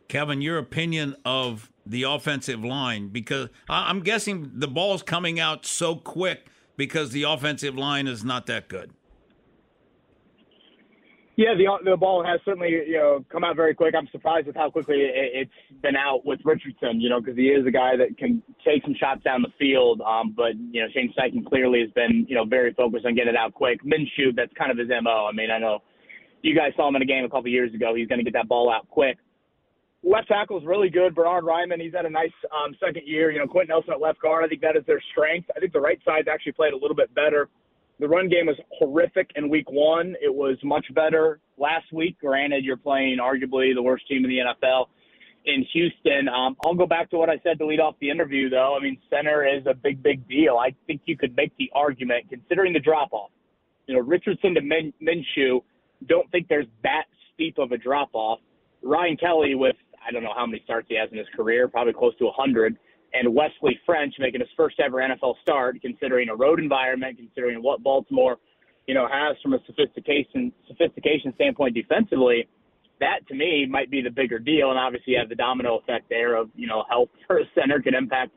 Kevin, 0.08 0.42
your 0.42 0.58
opinion 0.58 1.16
of 1.24 1.70
the 1.86 2.02
offensive 2.02 2.64
line 2.64 3.08
because 3.08 3.48
I'm 3.68 4.00
guessing 4.00 4.50
the 4.54 4.68
ball's 4.68 5.02
coming 5.02 5.40
out 5.40 5.64
so 5.66 5.96
quick 5.96 6.46
because 6.76 7.10
the 7.10 7.24
offensive 7.24 7.76
line 7.76 8.06
is 8.06 8.24
not 8.24 8.46
that 8.46 8.68
good. 8.68 8.92
Yeah, 11.36 11.54
the 11.56 11.64
the 11.90 11.96
ball 11.96 12.22
has 12.24 12.40
certainly 12.44 12.68
you 12.70 12.98
know 12.98 13.24
come 13.32 13.42
out 13.42 13.56
very 13.56 13.74
quick. 13.74 13.94
I'm 13.96 14.08
surprised 14.12 14.46
with 14.46 14.56
how 14.56 14.70
quickly 14.70 14.96
it, 14.98 15.48
has 15.48 15.80
been 15.80 15.96
out 15.96 16.26
with 16.26 16.40
Richardson. 16.44 17.00
You 17.00 17.08
know, 17.08 17.20
because 17.20 17.36
he 17.36 17.46
is 17.48 17.66
a 17.66 17.70
guy 17.70 17.96
that 17.96 18.18
can 18.18 18.42
take 18.64 18.82
some 18.82 18.94
shots 19.00 19.22
down 19.22 19.40
the 19.40 19.52
field. 19.58 20.02
Um, 20.02 20.34
but 20.36 20.52
you 20.70 20.82
know, 20.82 20.88
Shane 20.92 21.12
Steichen 21.16 21.46
clearly 21.46 21.80
has 21.80 21.90
been 21.92 22.26
you 22.28 22.36
know 22.36 22.44
very 22.44 22.74
focused 22.74 23.06
on 23.06 23.14
getting 23.14 23.32
it 23.32 23.36
out 23.36 23.54
quick. 23.54 23.82
Minshew, 23.82 24.36
that's 24.36 24.52
kind 24.58 24.70
of 24.70 24.76
his 24.76 24.88
mo. 25.02 25.26
I 25.26 25.32
mean, 25.32 25.50
I 25.50 25.58
know 25.58 25.80
you 26.42 26.54
guys 26.54 26.72
saw 26.76 26.88
him 26.88 26.96
in 26.96 27.02
a 27.02 27.06
game 27.06 27.24
a 27.24 27.30
couple 27.30 27.48
years 27.48 27.72
ago. 27.72 27.94
He's 27.94 28.08
going 28.08 28.18
to 28.18 28.24
get 28.24 28.34
that 28.34 28.48
ball 28.48 28.70
out 28.70 28.88
quick. 28.90 29.16
Left 30.04 30.26
tackle 30.26 30.58
is 30.58 30.66
really 30.66 30.90
good. 30.90 31.14
Bernhard 31.14 31.44
Raimann, 31.44 31.80
he's 31.80 31.94
had 31.94 32.04
a 32.04 32.10
nice 32.10 32.34
um, 32.50 32.74
second 32.84 33.06
year. 33.06 33.30
You 33.30 33.38
know, 33.38 33.46
Quenton 33.46 33.68
Nelson 33.68 33.92
at 33.94 34.00
left 34.00 34.20
guard, 34.20 34.44
I 34.44 34.48
think 34.48 34.60
that 34.60 34.76
is 34.76 34.84
their 34.84 35.00
strength. 35.12 35.48
I 35.56 35.60
think 35.60 35.72
the 35.72 35.80
right 35.80 36.00
side's 36.04 36.26
actually 36.26 36.52
played 36.52 36.72
a 36.72 36.76
little 36.76 36.96
bit 36.96 37.14
better. 37.14 37.48
The 38.02 38.08
run 38.08 38.28
game 38.28 38.46
was 38.46 38.56
horrific 38.72 39.30
in 39.36 39.48
week 39.48 39.70
one. 39.70 40.16
It 40.20 40.34
was 40.34 40.56
much 40.64 40.84
better 40.92 41.38
last 41.56 41.92
week. 41.92 42.18
Granted, 42.20 42.64
you're 42.64 42.76
playing 42.76 43.18
arguably 43.22 43.72
the 43.76 43.80
worst 43.80 44.08
team 44.08 44.24
in 44.24 44.28
the 44.28 44.38
NFL 44.38 44.86
in 45.44 45.64
Houston. 45.72 46.28
Um, 46.28 46.56
I'll 46.64 46.74
go 46.74 46.84
back 46.84 47.10
to 47.10 47.16
what 47.16 47.30
I 47.30 47.38
said 47.44 47.60
to 47.60 47.66
lead 47.66 47.78
off 47.78 47.94
the 48.00 48.10
interview, 48.10 48.50
though. 48.50 48.76
I 48.76 48.82
mean, 48.82 48.98
center 49.08 49.46
is 49.46 49.64
a 49.66 49.74
big, 49.74 50.02
big 50.02 50.28
deal. 50.28 50.56
I 50.56 50.74
think 50.88 51.02
you 51.04 51.16
could 51.16 51.36
make 51.36 51.56
the 51.58 51.70
argument, 51.76 52.28
considering 52.28 52.72
the 52.72 52.80
drop 52.80 53.12
off. 53.12 53.30
You 53.86 53.94
know, 53.94 54.00
Richardson 54.00 54.54
to 54.54 54.62
Min- 54.62 54.92
Minshew, 55.00 55.62
don't 56.08 56.28
think 56.32 56.48
there's 56.48 56.66
that 56.82 57.04
steep 57.32 57.58
of 57.58 57.70
a 57.70 57.78
drop 57.78 58.10
off. 58.14 58.40
Ryan 58.82 59.16
Kelly 59.16 59.54
with 59.54 59.76
I 60.04 60.10
don't 60.10 60.24
know 60.24 60.34
how 60.36 60.46
many 60.46 60.60
starts 60.64 60.88
he 60.88 60.96
has 60.96 61.08
in 61.12 61.18
his 61.18 61.28
career, 61.36 61.68
probably 61.68 61.92
close 61.92 62.16
to 62.18 62.24
100. 62.24 62.76
And 63.14 63.34
Wesley 63.34 63.78
French 63.84 64.14
making 64.18 64.40
his 64.40 64.48
first 64.56 64.80
ever 64.80 64.98
NFL 64.98 65.34
start, 65.42 65.80
considering 65.82 66.28
a 66.28 66.34
road 66.34 66.58
environment, 66.58 67.18
considering 67.18 67.62
what 67.62 67.82
Baltimore, 67.82 68.38
you 68.86 68.94
know, 68.94 69.06
has 69.06 69.36
from 69.42 69.54
a 69.54 69.58
sophistication 69.66 70.52
sophistication 70.66 71.32
standpoint 71.34 71.74
defensively. 71.74 72.48
That 73.00 73.26
to 73.28 73.34
me 73.34 73.66
might 73.68 73.90
be 73.90 74.00
the 74.00 74.10
bigger 74.10 74.38
deal, 74.38 74.70
and 74.70 74.78
obviously 74.78 75.14
you 75.14 75.18
have 75.18 75.28
the 75.28 75.34
domino 75.34 75.78
effect 75.78 76.08
there 76.08 76.36
of 76.36 76.48
you 76.54 76.66
know 76.66 76.84
health 76.88 77.10
for 77.26 77.38
a 77.38 77.44
center 77.54 77.80
can 77.80 77.94
impact 77.94 78.32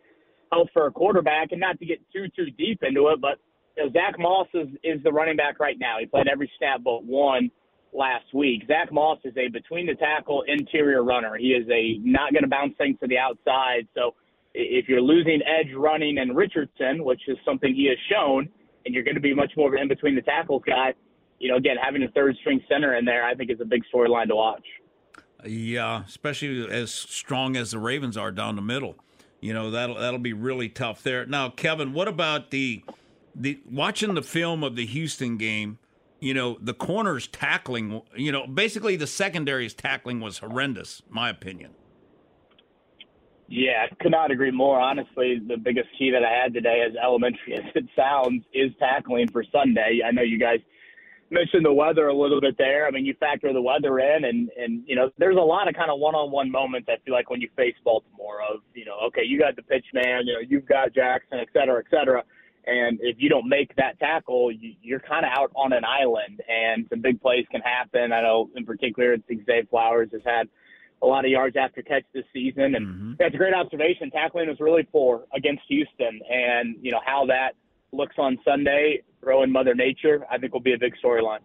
health 0.52 0.68
for 0.74 0.88
a 0.88 0.92
quarterback, 0.92 1.52
and 1.52 1.62
not 1.62 1.80
to 1.80 1.86
get 1.86 2.00
too 2.12 2.26
too 2.36 2.52
deep 2.58 2.82
into 2.84 3.08
it, 3.08 3.22
but 3.22 3.40
you 3.78 3.86
know, 3.86 3.92
Zach 3.92 4.16
Moss 4.20 4.48
is 4.54 4.68
is 4.84 5.02
the 5.04 5.12
running 5.12 5.36
back 5.36 5.60
right 5.60 5.78
now. 5.80 5.98
He 6.00 6.06
played 6.06 6.28
every 6.28 6.52
snap 6.58 6.82
but 6.84 7.04
one 7.04 7.52
last 7.94 8.26
week. 8.34 8.64
Zach 8.68 8.92
Moss 8.92 9.20
is 9.24 9.34
a 9.38 9.48
between 9.50 9.88
the 9.88 9.96
tackle 9.96 10.44
interior 10.48 11.04
runner. 11.04 11.36
He 11.38 11.50
is 11.50 11.68
a 11.70 11.98
not 12.04 12.34
going 12.34 12.44
to 12.44 12.50
bounce 12.50 12.74
things 12.78 12.98
to 13.00 13.08
the 13.08 13.18
outside. 13.18 13.88
So 13.96 14.16
if 14.56 14.88
you're 14.88 15.02
losing 15.02 15.42
edge 15.44 15.74
running 15.76 16.18
and 16.18 16.36
Richardson, 16.36 17.04
which 17.04 17.22
is 17.28 17.38
something 17.46 17.74
he 17.74 17.88
has 17.90 17.98
shown, 18.10 18.50
and 18.86 18.94
you're 18.94 19.04
going 19.04 19.16
to 19.16 19.22
be 19.22 19.34
much 19.34 19.52
more 19.58 19.68
of 19.68 19.74
an 19.74 19.80
in 19.82 19.88
between 19.88 20.16
the 20.16 20.22
tackles 20.22 20.64
guy, 20.66 20.94
you 21.40 21.50
know, 21.50 21.58
again, 21.58 21.76
having 21.82 22.04
a 22.04 22.08
third 22.10 22.36
string 22.40 22.62
center 22.70 22.96
in 22.96 23.06
there, 23.06 23.26
I 23.26 23.36
think 23.36 23.52
is 23.52 23.60
a 23.60 23.66
big 23.66 23.84
storyline 23.94 24.28
to 24.28 24.36
watch. 24.36 24.66
Yeah, 25.46 26.04
especially 26.06 26.70
as 26.72 26.92
strong 26.92 27.56
as 27.56 27.72
the 27.72 27.80
Ravens 27.80 28.18
are 28.18 28.32
down 28.32 28.56
the 28.56 28.62
middle. 28.62 28.96
You 29.42 29.54
know, 29.54 29.70
that'll 29.70 29.96
that'll 29.96 30.20
be 30.20 30.34
really 30.34 30.70
tough 30.70 31.04
there. 31.04 31.26
Now, 31.26 31.50
Kevin, 31.50 31.94
what 31.94 32.08
about 32.08 32.52
the 32.52 32.84
the 33.36 33.60
watching 33.70 34.14
the 34.16 34.24
film 34.24 34.64
of 34.64 34.76
the 34.76 34.86
Houston 34.86 35.38
game? 35.38 35.78
you 36.20 36.34
know, 36.34 36.58
the 36.60 36.74
corners 36.74 37.28
tackling, 37.28 38.02
you 38.16 38.32
know, 38.32 38.48
basically 38.48 38.96
the 38.96 39.06
secondary's 39.06 39.76
tackling 39.76 40.20
was 40.20 40.40
horrendous, 40.40 41.04
my 41.08 41.30
opinion. 41.30 41.72
Yeah, 43.48 43.86
could 44.00 44.12
not 44.12 44.32
agree 44.32 44.52
more. 44.52 44.80
Honestly, 44.80 45.40
the 45.48 45.58
biggest 45.58 45.88
key 45.98 46.12
that 46.12 46.24
I 46.24 46.44
had 46.44 46.54
today, 46.54 46.84
as 46.88 46.96
elementary 46.96 47.54
as 47.58 47.64
it 47.76 47.86
sounds, 47.96 48.44
is 48.54 48.72
tackling 48.80 49.30
for 49.32 49.44
Sunday. 49.52 50.02
I 50.06 50.12
know 50.12 50.24
you 50.24 50.40
guys 50.40 50.60
mentioned 51.30 51.66
the 51.66 51.74
weather 51.74 52.08
a 52.08 52.14
little 52.14 52.42
bit 52.42 52.58
there. 52.58 52.88
I 52.88 52.92
mean, 52.92 53.06
you 53.06 53.16
factor 53.20 53.52
the 53.54 53.62
weather 53.62 54.00
in, 54.00 54.26
and 54.26 54.50
and 54.58 54.84
you 54.88 54.96
know, 54.96 55.12
there's 55.18 55.38
a 55.38 55.40
lot 55.40 55.68
of 55.68 55.76
kind 55.76 55.92
of 55.92 56.00
one-on-one 56.00 56.50
moments. 56.52 56.90
I 56.90 56.98
feel 57.06 57.14
like 57.14 57.30
when 57.30 57.42
you 57.42 57.50
face 57.56 57.76
Baltimore, 57.84 58.42
of 58.42 58.62
you 58.74 58.86
know, 58.86 58.98
okay, 59.08 59.24
you 59.24 59.40
got 59.40 59.56
the 59.56 59.64
pitch 59.64 59.86
man, 59.94 60.26
you 60.26 60.34
know, 60.34 60.40
you've 60.48 60.68
got 60.68 60.94
Jackson, 60.94 61.40
et 61.40 61.48
cetera, 61.54 61.80
et 61.80 61.90
cetera 61.90 62.24
and 62.68 63.00
if 63.02 63.18
you 63.20 63.30
don't 63.30 63.48
make 63.48 63.76
that 63.76 64.00
tackle, 64.00 64.52
you, 64.52 64.96
are 64.96 65.00
kind 65.00 65.26
of 65.26 65.32
out 65.38 65.52
on 65.56 65.72
an 65.72 65.84
island, 65.86 66.42
and 66.50 66.88
some 66.90 67.00
big 67.00 67.22
plays 67.22 67.46
can 67.52 67.62
happen. 67.62 68.12
I 68.12 68.22
know, 68.22 68.50
in 68.56 68.66
particular, 68.66 69.16
Zay 69.46 69.64
Flowers 69.70 70.10
has 70.14 70.22
had 70.26 70.48
a 71.06 71.08
lot 71.08 71.24
of 71.24 71.32
yards 71.32 71.56
after 71.56 71.82
catch 71.82 72.04
this 72.14 72.26
season, 72.34 72.76
and 72.76 72.88
mm-hmm. 72.88 73.14
that's 73.20 73.36
a 73.36 73.38
great 73.38 73.54
observation. 73.54 74.10
Tackling 74.10 74.50
was 74.50 74.60
really 74.60 74.84
poor 74.84 75.26
against 75.34 75.62
Houston, 75.70 76.20
and 76.30 76.76
you 76.82 76.92
know 76.92 77.02
how 77.06 77.26
that 77.28 77.52
looks 77.92 78.16
on 78.18 78.38
Sunday, 78.44 79.04
throwing 79.22 79.52
Mother 79.52 79.76
Nature, 79.76 80.26
I 80.30 80.38
think 80.38 80.52
will 80.54 80.60
be 80.60 80.74
a 80.74 80.80
big 80.80 80.94
storyline. 81.04 81.40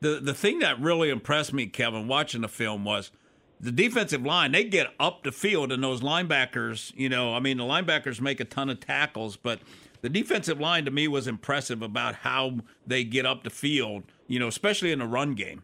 The 0.00 0.20
the 0.22 0.34
thing 0.34 0.60
that 0.60 0.80
really 0.80 1.10
impressed 1.10 1.52
me, 1.52 1.66
Kevin, 1.66 2.06
watching 2.06 2.40
the 2.40 2.48
film 2.48 2.84
was 2.84 3.10
the 3.58 3.72
defensive 3.72 4.24
line. 4.24 4.52
They 4.52 4.64
get 4.64 4.86
up 5.00 5.24
the 5.24 5.32
field, 5.32 5.72
and 5.72 5.82
those 5.82 6.00
linebackers. 6.00 6.92
You 6.96 7.08
know, 7.08 7.34
I 7.34 7.40
mean, 7.40 7.56
the 7.56 7.64
linebackers 7.64 8.20
make 8.20 8.38
a 8.38 8.44
ton 8.44 8.70
of 8.70 8.78
tackles, 8.78 9.36
but 9.36 9.60
the 10.02 10.08
defensive 10.08 10.60
line 10.60 10.84
to 10.84 10.90
me 10.90 11.08
was 11.08 11.26
impressive 11.26 11.82
about 11.82 12.16
how 12.16 12.60
they 12.86 13.04
get 13.04 13.26
up 13.26 13.42
the 13.42 13.50
field, 13.50 14.04
you 14.28 14.38
know, 14.38 14.48
especially 14.48 14.92
in 14.92 15.00
the 15.00 15.06
run 15.06 15.34
game. 15.34 15.62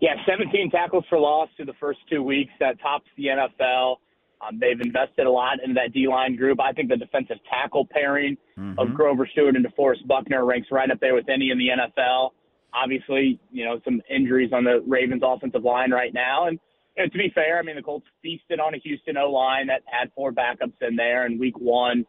Yeah, 0.00 0.14
17 0.26 0.70
tackles 0.70 1.04
for 1.08 1.18
loss 1.18 1.48
through 1.56 1.66
the 1.66 1.74
first 1.80 2.00
two 2.10 2.22
weeks. 2.22 2.52
That 2.60 2.80
tops 2.80 3.06
the 3.16 3.26
NFL. 3.26 3.96
Um, 4.40 4.60
they've 4.60 4.80
invested 4.80 5.26
a 5.26 5.30
lot 5.30 5.58
in 5.64 5.74
that 5.74 5.92
D 5.92 6.06
line 6.06 6.36
group. 6.36 6.60
I 6.60 6.72
think 6.72 6.88
the 6.88 6.96
defensive 6.96 7.38
tackle 7.50 7.86
pairing 7.90 8.36
mm-hmm. 8.56 8.78
of 8.78 8.94
Grover 8.94 9.28
Stewart 9.32 9.56
and 9.56 9.66
DeForest 9.66 10.06
Buckner 10.06 10.44
ranks 10.44 10.68
right 10.70 10.88
up 10.90 11.00
there 11.00 11.14
with 11.14 11.28
any 11.28 11.50
in 11.50 11.58
the 11.58 11.68
NFL. 11.68 12.30
Obviously, 12.72 13.40
you 13.50 13.64
know, 13.64 13.80
some 13.84 14.00
injuries 14.08 14.52
on 14.52 14.62
the 14.62 14.80
Ravens 14.86 15.22
offensive 15.24 15.64
line 15.64 15.90
right 15.90 16.14
now. 16.14 16.46
And, 16.46 16.60
and 16.96 17.10
to 17.10 17.18
be 17.18 17.32
fair, 17.34 17.58
I 17.58 17.62
mean, 17.62 17.74
the 17.74 17.82
Colts 17.82 18.06
feasted 18.22 18.60
on 18.60 18.74
a 18.74 18.78
Houston 18.78 19.16
O 19.16 19.30
line 19.30 19.66
that 19.66 19.82
had 19.86 20.12
four 20.14 20.32
backups 20.32 20.80
in 20.80 20.94
there 20.94 21.26
in 21.26 21.38
week 21.38 21.58
one 21.58 22.04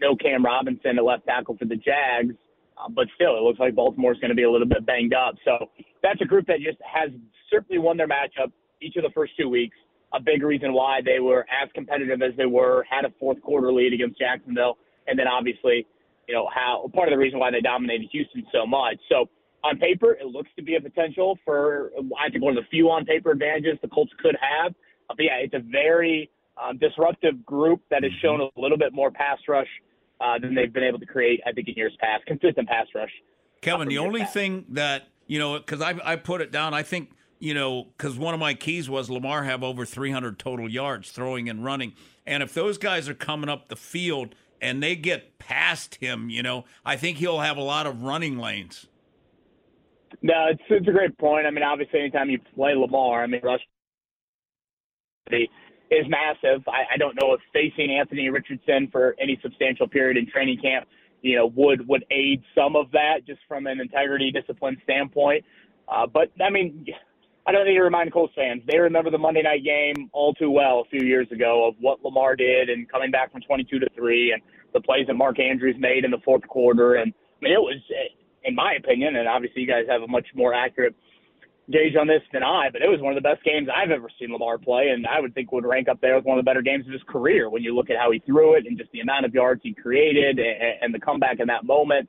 no 0.00 0.16
Cam 0.16 0.44
Robinson 0.44 0.98
at 0.98 1.04
left 1.04 1.26
tackle 1.26 1.56
for 1.56 1.66
the 1.66 1.76
Jags. 1.76 2.34
Uh, 2.80 2.88
but 2.88 3.06
still, 3.14 3.36
it 3.36 3.42
looks 3.42 3.58
like 3.58 3.74
Baltimore's 3.74 4.18
going 4.18 4.30
to 4.30 4.34
be 4.34 4.44
a 4.44 4.50
little 4.50 4.66
bit 4.66 4.86
banged 4.86 5.14
up. 5.14 5.34
So 5.44 5.70
that's 6.02 6.20
a 6.20 6.24
group 6.24 6.46
that 6.46 6.58
just 6.58 6.78
has 6.82 7.10
certainly 7.50 7.78
won 7.78 7.96
their 7.96 8.08
matchup 8.08 8.52
each 8.80 8.96
of 8.96 9.02
the 9.02 9.10
first 9.14 9.32
two 9.38 9.48
weeks. 9.48 9.76
A 10.12 10.20
big 10.20 10.42
reason 10.42 10.72
why 10.72 11.00
they 11.04 11.20
were 11.20 11.46
as 11.50 11.68
competitive 11.74 12.20
as 12.22 12.36
they 12.36 12.46
were, 12.46 12.84
had 12.90 13.04
a 13.04 13.12
fourth 13.20 13.40
quarter 13.42 13.72
lead 13.72 13.92
against 13.92 14.18
Jacksonville, 14.18 14.76
and 15.06 15.18
then 15.18 15.28
obviously, 15.28 15.86
you 16.26 16.34
know, 16.34 16.48
how 16.52 16.90
part 16.94 17.08
of 17.08 17.12
the 17.12 17.18
reason 17.18 17.38
why 17.38 17.50
they 17.50 17.60
dominated 17.60 18.08
Houston 18.10 18.44
so 18.52 18.66
much. 18.66 18.96
So 19.08 19.28
on 19.62 19.78
paper, 19.78 20.14
it 20.14 20.26
looks 20.26 20.48
to 20.56 20.62
be 20.62 20.76
a 20.76 20.80
potential 20.80 21.38
for 21.44 21.92
I 22.18 22.30
think 22.30 22.42
one 22.42 22.56
of 22.56 22.62
the 22.62 22.68
few 22.70 22.90
on 22.90 23.04
paper 23.04 23.30
advantages 23.30 23.78
the 23.82 23.88
Colts 23.88 24.12
could 24.20 24.36
have. 24.40 24.74
But 25.08 25.18
yeah, 25.20 25.38
it's 25.42 25.54
a 25.54 25.60
very 25.60 26.30
um, 26.60 26.78
disruptive 26.78 27.44
group 27.44 27.80
that 27.90 28.02
has 28.02 28.12
shown 28.22 28.40
a 28.40 28.60
little 28.60 28.78
bit 28.78 28.92
more 28.92 29.10
pass 29.10 29.38
rush 29.48 29.68
uh, 30.20 30.38
than 30.38 30.54
they've 30.54 30.72
been 30.72 30.84
able 30.84 30.98
to 30.98 31.06
create, 31.06 31.40
I 31.46 31.52
think, 31.52 31.68
in 31.68 31.74
years 31.74 31.96
past. 32.00 32.26
Consistent 32.26 32.68
pass 32.68 32.86
rush. 32.94 33.10
Kevin, 33.62 33.88
the 33.88 33.98
only 33.98 34.20
past. 34.20 34.34
thing 34.34 34.64
that, 34.70 35.08
you 35.26 35.38
know, 35.38 35.58
because 35.58 35.80
I, 35.80 35.98
I 36.04 36.16
put 36.16 36.40
it 36.40 36.50
down, 36.50 36.74
I 36.74 36.82
think, 36.82 37.10
you 37.38 37.54
know, 37.54 37.88
because 37.96 38.18
one 38.18 38.34
of 38.34 38.40
my 38.40 38.54
keys 38.54 38.88
was 38.88 39.10
Lamar 39.10 39.44
have 39.44 39.62
over 39.62 39.84
300 39.84 40.38
total 40.38 40.68
yards 40.68 41.10
throwing 41.10 41.48
and 41.48 41.64
running. 41.64 41.94
And 42.26 42.42
if 42.42 42.54
those 42.54 42.78
guys 42.78 43.08
are 43.08 43.14
coming 43.14 43.48
up 43.48 43.68
the 43.68 43.76
field 43.76 44.34
and 44.60 44.82
they 44.82 44.96
get 44.96 45.38
past 45.38 45.96
him, 45.96 46.30
you 46.30 46.42
know, 46.42 46.64
I 46.84 46.96
think 46.96 47.18
he'll 47.18 47.40
have 47.40 47.56
a 47.56 47.62
lot 47.62 47.86
of 47.86 48.02
running 48.02 48.38
lanes. 48.38 48.86
No, 50.22 50.48
it's, 50.50 50.62
it's 50.68 50.88
a 50.88 50.92
great 50.92 51.16
point. 51.18 51.46
I 51.46 51.50
mean, 51.50 51.62
obviously, 51.62 52.00
anytime 52.00 52.28
you 52.28 52.40
play 52.54 52.74
Lamar, 52.74 53.22
I 53.22 53.26
mean, 53.26 53.40
rush 53.42 53.60
is 55.90 56.06
massive. 56.08 56.62
I, 56.68 56.94
I 56.94 56.96
don't 56.96 57.20
know 57.20 57.34
if 57.34 57.40
facing 57.52 57.96
Anthony 57.96 58.28
Richardson 58.30 58.88
for 58.92 59.16
any 59.20 59.38
substantial 59.42 59.88
period 59.88 60.16
in 60.16 60.30
training 60.30 60.60
camp, 60.62 60.86
you 61.22 61.36
know, 61.36 61.52
would 61.54 61.86
would 61.88 62.04
aid 62.10 62.42
some 62.54 62.76
of 62.76 62.90
that 62.92 63.26
just 63.26 63.40
from 63.48 63.66
an 63.66 63.80
integrity 63.80 64.30
discipline 64.30 64.76
standpoint. 64.84 65.44
Uh, 65.88 66.06
but 66.06 66.30
I 66.40 66.50
mean, 66.50 66.86
I 67.46 67.52
don't 67.52 67.66
need 67.66 67.74
to 67.74 67.82
remind 67.82 68.12
Colts 68.12 68.32
fans. 68.36 68.62
They 68.70 68.78
remember 68.78 69.10
the 69.10 69.18
Monday 69.18 69.42
night 69.42 69.64
game 69.64 70.08
all 70.12 70.32
too 70.34 70.50
well 70.50 70.84
a 70.86 70.88
few 70.88 71.06
years 71.06 71.26
ago 71.32 71.66
of 71.68 71.74
what 71.80 72.02
Lamar 72.04 72.36
did 72.36 72.68
and 72.68 72.88
coming 72.90 73.10
back 73.10 73.32
from 73.32 73.40
22 73.42 73.80
to 73.80 73.88
three 73.94 74.32
and 74.32 74.40
the 74.72 74.80
plays 74.80 75.06
that 75.08 75.14
Mark 75.14 75.40
Andrews 75.40 75.76
made 75.78 76.04
in 76.04 76.10
the 76.10 76.20
fourth 76.24 76.46
quarter. 76.46 76.94
And 76.94 77.12
I 77.12 77.44
mean, 77.44 77.52
it 77.52 77.60
was, 77.60 77.80
in 78.44 78.54
my 78.54 78.74
opinion, 78.74 79.16
and 79.16 79.26
obviously 79.26 79.62
you 79.62 79.68
guys 79.68 79.84
have 79.88 80.02
a 80.02 80.06
much 80.06 80.26
more 80.34 80.54
accurate 80.54 80.94
gauge 81.70 81.96
on 81.98 82.06
this 82.06 82.22
than 82.32 82.42
I, 82.42 82.68
but 82.72 82.82
it 82.82 82.88
was 82.88 83.00
one 83.00 83.16
of 83.16 83.22
the 83.22 83.28
best 83.28 83.44
games 83.44 83.68
I've 83.74 83.90
ever 83.90 84.08
seen 84.18 84.32
Lamar 84.32 84.58
play, 84.58 84.88
and 84.88 85.06
I 85.06 85.20
would 85.20 85.34
think 85.34 85.52
would 85.52 85.64
rank 85.64 85.88
up 85.88 86.00
there 86.00 86.16
with 86.16 86.24
one 86.24 86.38
of 86.38 86.44
the 86.44 86.48
better 86.48 86.62
games 86.62 86.86
of 86.86 86.92
his 86.92 87.02
career 87.08 87.48
when 87.48 87.62
you 87.62 87.74
look 87.74 87.90
at 87.90 87.96
how 87.96 88.10
he 88.10 88.18
threw 88.20 88.54
it 88.54 88.66
and 88.66 88.76
just 88.76 88.90
the 88.92 89.00
amount 89.00 89.24
of 89.24 89.34
yards 89.34 89.60
he 89.62 89.72
created 89.72 90.38
and, 90.38 90.82
and 90.82 90.94
the 90.94 90.98
comeback 90.98 91.40
in 91.40 91.46
that 91.48 91.64
moment. 91.64 92.08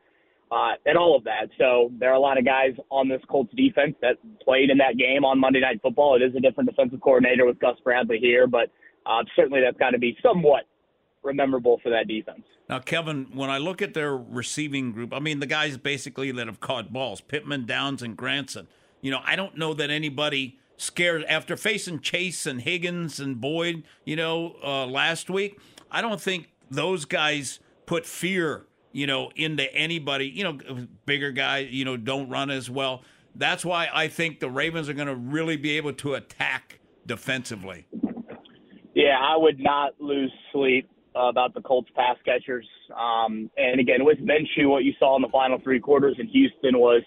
Uh, 0.52 0.74
and 0.86 0.97
all 0.97 1.15
of 1.15 1.24
that. 1.24 1.47
So 1.58 1.89
there 1.97 2.10
are 2.10 2.15
a 2.15 2.19
lot 2.19 2.38
of 2.38 2.43
guys 2.43 2.71
on 2.89 3.08
this 3.08 3.21
Colts 3.30 3.54
defense 3.56 3.95
that 4.02 4.17
played 4.43 4.69
in 4.69 4.78
that 4.80 4.97
game 4.97 5.24
on 5.24 5.39
Monday 5.39 5.62
Night 5.62 5.82
Football. 5.82 6.17
It 6.17 6.24
is 6.24 6.36
a 6.36 6.41
different 6.41 6.69
defensive 6.69 7.00
coordinator 7.00 7.45
with 7.45 7.58
Gus 7.60 7.78
Bradley 7.86 8.17
here, 8.19 8.47
but 8.47 8.69
uh, 9.06 9.24
certainly 9.34 9.62
that's 9.62 9.78
got 9.78 9.91
to 9.91 9.97
be 9.97 10.17
somewhat 10.21 10.63
memorable 11.24 11.80
for 11.82 11.89
that 11.89 12.10
defense. 12.10 12.41
Now, 12.67 12.80
Kevin, 12.80 13.28
when 13.34 13.50
I 13.50 13.60
look 13.60 13.82
at 13.82 13.93
their 13.93 14.15
receiving 14.15 14.91
group, 14.91 15.13
I 15.13 15.19
mean 15.19 15.39
the 15.39 15.45
guys 15.45 15.78
basically 15.78 16.32
that 16.32 16.47
have 16.47 16.60
caught 16.60 16.91
balls, 16.91 17.21
Pittman, 17.21 17.65
Downs, 17.65 18.02
and 18.02 18.17
Granson. 18.17 18.67
You 19.01 19.11
know, 19.11 19.21
I 19.23 19.35
don't 19.35 19.57
know 19.57 19.73
that 19.73 19.89
anybody 19.89 20.59
scared 20.77 21.23
after 21.25 21.55
facing 21.55 21.99
Chase 21.99 22.45
and 22.45 22.61
Higgins 22.61 23.19
and 23.19 23.39
Boyd, 23.39 23.83
you 24.05 24.15
know, 24.15 24.55
uh, 24.63 24.85
last 24.85 25.29
week. 25.29 25.59
I 25.91 26.01
don't 26.01 26.19
think 26.19 26.49
those 26.69 27.05
guys 27.05 27.59
put 27.85 28.05
fear, 28.05 28.65
you 28.91 29.05
know, 29.05 29.31
into 29.35 29.71
anybody. 29.73 30.27
You 30.27 30.43
know, 30.43 30.87
bigger 31.05 31.31
guys, 31.31 31.69
you 31.71 31.85
know, 31.85 31.97
don't 31.97 32.29
run 32.29 32.49
as 32.49 32.69
well. 32.69 33.03
That's 33.35 33.63
why 33.63 33.89
I 33.93 34.07
think 34.07 34.39
the 34.39 34.49
Ravens 34.49 34.89
are 34.89 34.93
going 34.93 35.07
to 35.07 35.15
really 35.15 35.57
be 35.57 35.77
able 35.77 35.93
to 35.93 36.15
attack 36.15 36.79
defensively. 37.05 37.85
Yeah, 38.93 39.17
I 39.21 39.37
would 39.37 39.59
not 39.59 39.93
lose 39.99 40.31
sleep 40.51 40.89
about 41.15 41.53
the 41.53 41.61
Colts 41.61 41.89
pass 41.95 42.17
catchers. 42.25 42.67
Um, 42.89 43.49
and 43.57 43.79
again, 43.79 44.03
with 44.03 44.17
Minshew, 44.19 44.69
what 44.69 44.83
you 44.83 44.93
saw 44.99 45.15
in 45.15 45.21
the 45.21 45.29
final 45.29 45.59
three 45.63 45.79
quarters 45.79 46.15
in 46.19 46.27
Houston 46.27 46.77
was 46.77 47.01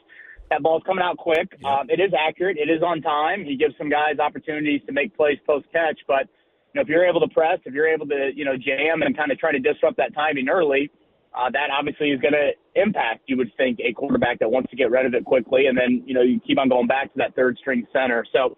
that 0.55 0.63
ball's 0.63 0.83
coming 0.87 1.03
out 1.03 1.17
quick. 1.17 1.51
Um, 1.65 1.91
it 1.91 1.99
is 1.99 2.13
accurate. 2.15 2.57
It 2.57 2.71
is 2.71 2.83
on 2.83 3.03
time. 3.03 3.45
He 3.45 3.57
gives 3.57 3.75
some 3.77 3.91
guys 3.91 4.19
opportunities 4.23 4.81
to 4.87 4.93
make 4.93 5.17
plays 5.17 5.39
post 5.47 5.67
catch. 5.73 5.99
But 6.07 6.31
you 6.73 6.79
know, 6.79 6.83
if 6.83 6.89
you're 6.89 7.05
able 7.05 7.21
to 7.21 7.29
press, 7.29 7.59
if 7.65 7.75
you're 7.75 7.89
able 7.89 8.07
to 8.07 8.31
you 8.35 8.45
know 8.45 8.55
jam 8.57 9.03
and 9.03 9.17
kind 9.17 9.33
of 9.33 9.39
try 9.39 9.51
to 9.51 9.59
disrupt 9.59 9.97
that 9.97 10.15
timing 10.15 10.49
early, 10.49 10.91
uh, 11.35 11.51
that 11.51 11.71
obviously 11.77 12.11
is 12.11 12.21
going 12.21 12.35
to 12.35 12.51
impact. 12.81 13.23
You 13.27 13.37
would 13.39 13.51
think 13.57 13.81
a 13.81 13.93
quarterback 13.93 14.39
that 14.39 14.51
wants 14.51 14.71
to 14.71 14.77
get 14.77 14.91
rid 14.91 15.07
of 15.07 15.15
it 15.15 15.25
quickly, 15.25 15.67
and 15.67 15.77
then 15.77 16.05
you 16.07 16.15
know 16.15 16.23
you 16.23 16.39
keep 16.47 16.59
on 16.59 16.69
going 16.69 16.87
back 16.87 17.13
to 17.13 17.19
that 17.19 17.35
third 17.35 17.59
string 17.59 17.85
center. 17.93 18.25
So 18.33 18.57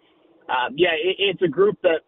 uh, 0.48 0.68
yeah, 0.76 0.92
it, 0.92 1.16
it's 1.18 1.42
a 1.42 1.48
group 1.48 1.78
that. 1.82 2.04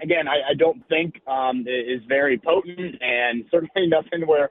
Again, 0.00 0.28
I, 0.28 0.52
I 0.52 0.54
don't 0.56 0.80
think 0.88 1.20
um, 1.26 1.64
is 1.66 2.00
very 2.06 2.38
potent, 2.38 2.94
and 3.02 3.44
certainly 3.50 3.88
nothing 3.88 4.28
where 4.28 4.48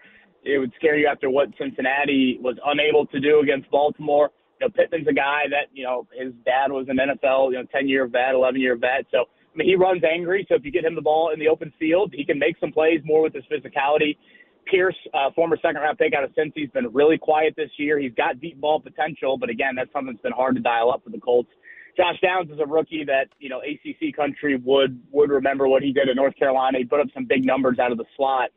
it 0.48 0.58
would 0.60 0.72
scare 0.76 0.98
you 0.98 1.08
after 1.08 1.30
what 1.30 1.50
Cincinnati 1.60 2.40
was 2.42 2.58
unable 2.66 3.06
to 3.08 3.20
do 3.20 3.40
against 3.40 3.70
Baltimore. 3.70 4.32
You 4.60 4.68
know, 4.68 4.72
Pittman's 4.72 5.08
a 5.08 5.14
guy 5.14 5.44
that, 5.50 5.68
you 5.74 5.84
know, 5.84 6.08
his 6.18 6.34
dad 6.46 6.72
was 6.72 6.88
an 6.90 6.98
NFL, 6.98 7.52
you 7.52 7.58
know, 7.58 7.66
10 7.72 7.88
year 7.88 8.08
vet, 8.08 8.34
11 8.34 8.60
year 8.60 8.76
vet. 8.76 9.06
So, 9.12 9.20
I 9.20 9.58
mean, 9.58 9.68
he 9.68 9.76
runs 9.76 10.04
angry. 10.04 10.46
So 10.50 10.56
if 10.56 10.66
you 10.66 10.72
get 10.72 10.86
him 10.86 10.96
the 10.96 11.02
ball 11.02 11.32
in 11.34 11.40
the 11.40 11.48
open 11.48 11.72
field, 11.78 12.14
he 12.16 12.26
can 12.26 12.40
make 12.40 12.58
some 12.60 12.72
plays 12.72 13.02
more 13.04 13.22
with 13.22 13.34
his 13.34 13.44
physicality. 13.52 14.18
Pierce, 14.66 14.96
uh, 15.14 15.32
former 15.36 15.58
second 15.62 15.82
round 15.82 15.98
pick 15.98 16.14
out 16.14 16.24
of 16.24 16.32
Cincy, 16.32 16.62
has 16.62 16.70
been 16.72 16.92
really 16.92 17.18
quiet 17.18 17.54
this 17.56 17.70
year. 17.78 18.00
He's 18.00 18.14
got 18.16 18.42
deep 18.42 18.60
ball 18.60 18.80
potential, 18.80 19.38
but 19.38 19.50
again, 19.50 19.76
that's 19.76 19.92
something 19.94 20.14
that's 20.14 20.24
been 20.24 20.34
hard 20.34 20.56
to 20.56 20.62
dial 20.62 20.92
up 20.92 21.04
for 21.04 21.10
the 21.10 21.20
Colts. 21.20 21.50
Josh 21.96 22.20
Downs 22.22 22.52
is 22.52 22.60
a 22.60 22.66
rookie 22.66 23.04
that 23.06 23.26
you 23.40 23.50
know 23.50 23.60
ACC 23.62 24.16
country 24.16 24.56
would 24.64 25.02
would 25.12 25.32
remember 25.32 25.68
what 25.68 25.82
he 25.82 25.92
did 25.92 26.10
at 26.10 26.16
North 26.16 26.36
Carolina. 26.36 26.78
He 26.78 26.86
put 26.86 27.00
up 27.00 27.08
some 27.14 27.26
big 27.26 27.44
numbers 27.44 27.80
out 27.80 27.92
of 27.92 27.98
the 27.98 28.06
slot. 28.16 28.50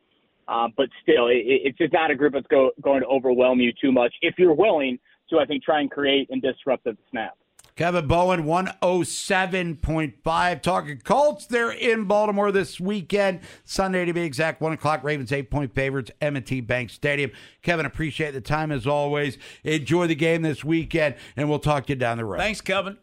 Uh, 0.47 0.67
but 0.75 0.89
still, 1.01 1.27
it, 1.27 1.43
it's 1.45 1.77
just 1.77 1.93
not 1.93 2.11
a 2.11 2.15
group 2.15 2.33
that's 2.33 2.47
go, 2.47 2.71
going 2.81 3.01
to 3.01 3.07
overwhelm 3.07 3.59
you 3.59 3.71
too 3.81 3.91
much 3.91 4.13
if 4.21 4.35
you're 4.37 4.53
willing 4.53 4.99
to, 5.29 5.39
I 5.39 5.45
think, 5.45 5.63
try 5.63 5.81
and 5.81 5.89
create 5.89 6.29
and 6.29 6.41
disrupt 6.41 6.87
at 6.87 6.97
the 6.97 7.03
snap. 7.09 7.37
Kevin 7.75 8.07
Bowen, 8.07 8.43
107.5. 8.43 10.61
Talking 10.61 10.99
Colts, 10.99 11.45
they're 11.45 11.71
in 11.71 12.05
Baltimore 12.05 12.51
this 12.51 12.79
weekend. 12.79 13.39
Sunday, 13.63 14.05
to 14.05 14.13
be 14.13 14.21
exact, 14.21 14.61
1 14.61 14.73
o'clock. 14.73 15.03
Ravens, 15.03 15.31
8 15.31 15.49
point 15.49 15.73
favorites, 15.73 16.11
M&T 16.21 16.61
Bank 16.61 16.89
Stadium. 16.89 17.31
Kevin, 17.61 17.85
appreciate 17.85 18.31
the 18.31 18.41
time 18.41 18.71
as 18.71 18.85
always. 18.85 19.37
Enjoy 19.63 20.05
the 20.05 20.15
game 20.15 20.41
this 20.41 20.63
weekend, 20.63 21.15
and 21.35 21.49
we'll 21.49 21.59
talk 21.59 21.85
to 21.87 21.93
you 21.93 21.97
down 21.97 22.17
the 22.17 22.25
road. 22.25 22.39
Thanks, 22.39 22.61
Kevin. 22.61 22.97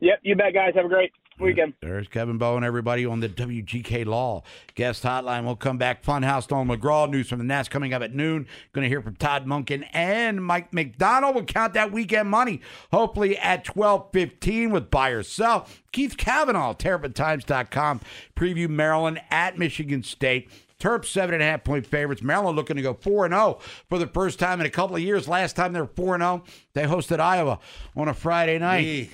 Yep, 0.00 0.20
you 0.22 0.36
bet, 0.36 0.54
guys. 0.54 0.74
Have 0.76 0.84
a 0.84 0.88
great 0.88 1.12
weekend. 1.40 1.74
There's 1.80 2.08
Kevin 2.08 2.38
Bowen, 2.38 2.64
everybody 2.64 3.06
on 3.06 3.20
the 3.20 3.28
WGK 3.28 4.04
Law 4.06 4.42
guest 4.74 5.02
hotline. 5.02 5.44
We'll 5.44 5.56
come 5.56 5.78
back. 5.78 6.02
Funhouse, 6.02 6.50
Nolan 6.50 6.68
McGraw. 6.68 7.10
News 7.10 7.28
from 7.28 7.38
the 7.38 7.44
Nats 7.44 7.68
coming 7.68 7.92
up 7.92 8.02
at 8.02 8.14
noon. 8.14 8.46
Going 8.72 8.84
to 8.84 8.88
hear 8.88 9.02
from 9.02 9.16
Todd 9.16 9.46
Monken 9.46 9.86
and 9.92 10.44
Mike 10.44 10.72
Macdonald. 10.72 11.34
We'll 11.34 11.44
count 11.44 11.74
that 11.74 11.92
weekend 11.92 12.28
money, 12.28 12.60
hopefully 12.92 13.36
at 13.38 13.64
12.15 13.64 14.70
with 14.70 14.90
buy 14.90 15.10
or 15.10 15.22
sell. 15.22 15.66
Keith 15.92 16.16
Kavanaugh, 16.16 16.74
TerrapinTimes.com. 16.74 18.00
Preview 18.36 18.68
Maryland 18.68 19.20
at 19.30 19.58
Michigan 19.58 20.02
State. 20.02 20.50
Terps 20.78 21.06
seven 21.06 21.34
and 21.34 21.42
a 21.42 21.46
half 21.46 21.64
point 21.64 21.84
favorites. 21.86 22.22
Maryland 22.22 22.56
looking 22.56 22.76
to 22.76 22.82
go 22.82 22.94
four 22.94 23.24
and 23.24 23.34
zero 23.34 23.58
for 23.88 23.98
the 23.98 24.06
first 24.06 24.38
time 24.38 24.60
in 24.60 24.66
a 24.66 24.70
couple 24.70 24.94
of 24.94 25.02
years. 25.02 25.26
Last 25.26 25.56
time 25.56 25.72
they 25.72 25.80
were 25.80 25.88
four 25.88 26.14
and 26.14 26.22
zero, 26.22 26.44
they 26.74 26.84
hosted 26.84 27.18
Iowa 27.18 27.58
on 27.96 28.06
a 28.06 28.14
Friday 28.14 28.60
night. 28.60 29.10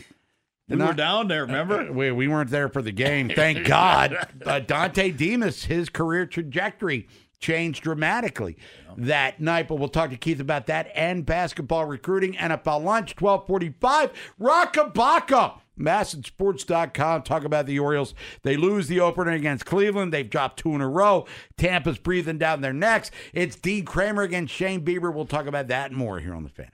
We 0.69 0.77
were 0.77 0.95
down 0.95 1.29
there, 1.29 1.43
remember? 1.43 1.81
Uh, 1.81 1.93
we, 1.93 2.11
we 2.11 2.29
weren't 2.29 2.51
there 2.51 2.69
for 2.69 2.83
the 2.83 2.93
game, 2.93 3.29
thank 3.35 3.67
God. 3.67 4.15
Uh, 4.15 4.61
Dontay 4.61 5.17
Demus, 5.17 5.65
his 5.65 5.89
career 5.89 6.27
trajectory 6.27 7.07
changed 7.39 7.83
dramatically 7.83 8.57
that 8.97 9.41
night. 9.41 9.69
But 9.69 9.77
we'll 9.77 9.89
talk 9.89 10.11
to 10.11 10.17
Keith 10.17 10.41
about 10.41 10.67
that 10.67 10.91
and 10.95 11.27
basketball 11.27 11.85
recruiting. 11.85 12.35
NFL 12.35 12.83
lunch, 12.83 13.21
1245. 13.21 14.11
Roch 14.39 14.73
Kubatko. 14.73 15.61
MASNsports.com. 15.79 17.23
Talk 17.23 17.45
about 17.45 17.67
the 17.67 17.81
Orioles. 17.81 18.15
They 18.43 18.57
lose 18.57 18.87
the 18.87 19.01
opener 19.01 19.33
against 19.33 19.67
Cleveland. 19.67 20.13
They've 20.13 20.29
dropped 20.31 20.61
two 20.61 20.75
in 20.75 20.81
a 20.81 20.89
row. 20.89 21.27
Tampa's 21.57 21.99
breathing 21.99 22.39
down 22.39 22.61
their 22.61 22.73
necks. 22.73 23.11
It's 23.33 23.57
Dean 23.57 23.85
Kremer 23.85 24.23
against 24.23 24.55
Shane 24.55 24.85
Bieber. 24.85 25.13
We'll 25.13 25.27
talk 25.27 25.47
about 25.47 25.67
that 25.69 25.91
and 25.91 25.99
more 25.99 26.21
here 26.21 26.33
on 26.35 26.45
the 26.45 26.49
fan. 26.49 26.71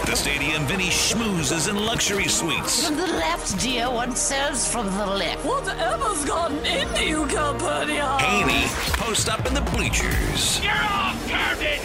At 0.00 0.06
the 0.06 0.16
stadium, 0.16 0.64
Vinny 0.64 0.88
schmoozes 0.88 1.68
in 1.68 1.76
luxury 1.76 2.26
suites. 2.26 2.86
From 2.86 2.96
the 2.96 3.06
left, 3.06 3.60
dear. 3.60 3.90
One 3.90 4.16
serves 4.16 4.66
from 4.66 4.86
the 4.96 5.04
left. 5.04 5.44
Whatever's 5.44 6.24
gotten 6.24 6.56
into 6.64 7.04
you, 7.04 7.26
Calpurnia? 7.26 8.16
Haney 8.18 8.64
post 8.96 9.28
up 9.28 9.44
in 9.46 9.52
the 9.52 9.60
bleachers. 9.60 10.58
You're 10.64 10.72
all 10.72 11.14
garbage! 11.28 11.82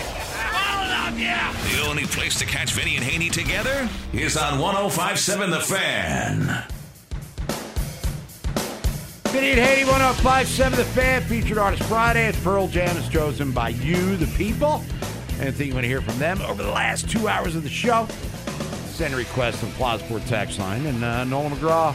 All 0.55 1.09
of 1.09 1.19
you! 1.19 1.75
The 1.75 1.89
only 1.89 2.05
place 2.05 2.39
to 2.39 2.45
catch 2.45 2.71
Vinny 2.71 2.95
and 2.95 3.03
Haney 3.03 3.27
together 3.29 3.89
is 4.13 4.37
on 4.37 4.59
1057 4.59 5.49
The 5.49 5.59
Fan. 5.59 6.63
Vinny 9.25 9.51
and 9.51 9.59
Haney, 9.59 9.83
1057 9.83 10.77
The 10.77 10.85
Fan, 10.85 11.21
featured 11.23 11.57
artist 11.57 11.83
Friday. 11.83 12.27
It's 12.27 12.39
Pearl 12.39 12.69
Jam 12.69 12.95
is 12.95 13.09
chosen 13.09 13.51
by 13.51 13.69
you, 13.69 14.15
the 14.15 14.27
people. 14.37 14.81
Anything 15.39 15.67
you 15.67 15.73
want 15.73 15.83
to 15.83 15.89
hear 15.89 16.01
from 16.01 16.17
them 16.17 16.41
over 16.41 16.63
the 16.63 16.71
last 16.71 17.09
two 17.09 17.27
hours 17.27 17.55
of 17.55 17.63
the 17.63 17.69
show? 17.69 18.07
Send 18.87 19.13
a 19.13 19.17
request 19.17 19.59
to 19.59 19.65
the 19.65 19.71
Plausport 19.73 20.25
text 20.27 20.59
line, 20.59 20.85
and 20.85 21.03
uh, 21.03 21.25
Nolan 21.25 21.51
McGraw 21.51 21.93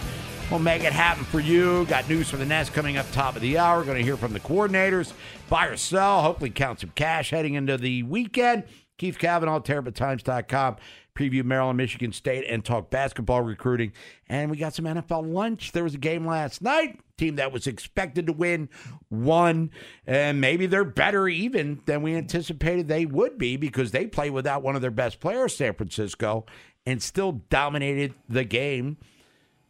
will 0.51 0.59
make 0.59 0.85
it 0.85 0.93
happen 0.93 1.25
for 1.25 1.41
you. 1.41 1.87
Got 1.87 2.09
news 2.09 2.29
from 2.29 2.41
the 2.41 2.45
Nest 2.45 2.75
coming 2.75 2.99
up 2.99 3.11
top 3.13 3.37
of 3.37 3.43
the 3.43 3.57
hour. 3.57 3.83
Going 3.83 3.97
to 3.97 4.03
hear 4.03 4.19
from 4.19 4.35
the 4.35 4.41
coordinators. 4.41 5.15
Buy 5.49 5.67
or 5.67 5.77
sell. 5.79 6.21
Hopefully, 6.21 6.51
count 6.51 6.81
some 6.81 6.93
cash 6.95 7.31
heading 7.31 7.55
into 7.55 7.79
the 7.79 8.03
weekend. 8.03 8.65
Keith 9.01 9.19
Kavanaugh, 9.19 9.61
TerrapinTimes.com. 9.61 10.77
Preview 11.15 11.43
Maryland, 11.43 11.79
Michigan 11.79 12.13
State, 12.13 12.45
and 12.47 12.63
talk 12.63 12.91
basketball 12.91 13.41
recruiting. 13.41 13.93
And 14.29 14.51
we 14.51 14.59
got 14.59 14.75
some 14.75 14.85
NFL 14.85 15.33
lunch. 15.33 15.73
There 15.73 15.85
was 15.85 15.95
a 15.95 15.99
game 15.99 16.27
last 16.27 16.61
night. 16.61 17.01
Team 17.17 17.37
that 17.37 17.51
was 17.51 17.67
expected 17.67 18.27
to 18.27 18.35
win 18.35 18.69
won. 19.09 19.71
And 20.07 20.39
maybe 20.39 20.67
they're 20.67 20.85
better 20.85 21.29
even 21.29 21.81
than 21.87 22.03
we 22.03 22.15
anticipated 22.15 22.89
they 22.89 23.07
would 23.07 23.39
be 23.39 23.57
because 23.57 23.91
they 23.91 24.07
play 24.07 24.29
without 24.29 24.63
one 24.63 24.77
of 24.77 24.83
their 24.83 24.91
best 24.91 25.19
players, 25.19 25.57
San 25.57 25.73
Francisco, 25.73 26.45
and 26.85 27.03
still 27.03 27.33
dominated 27.49 28.13
the 28.29 28.45
game. 28.45 28.99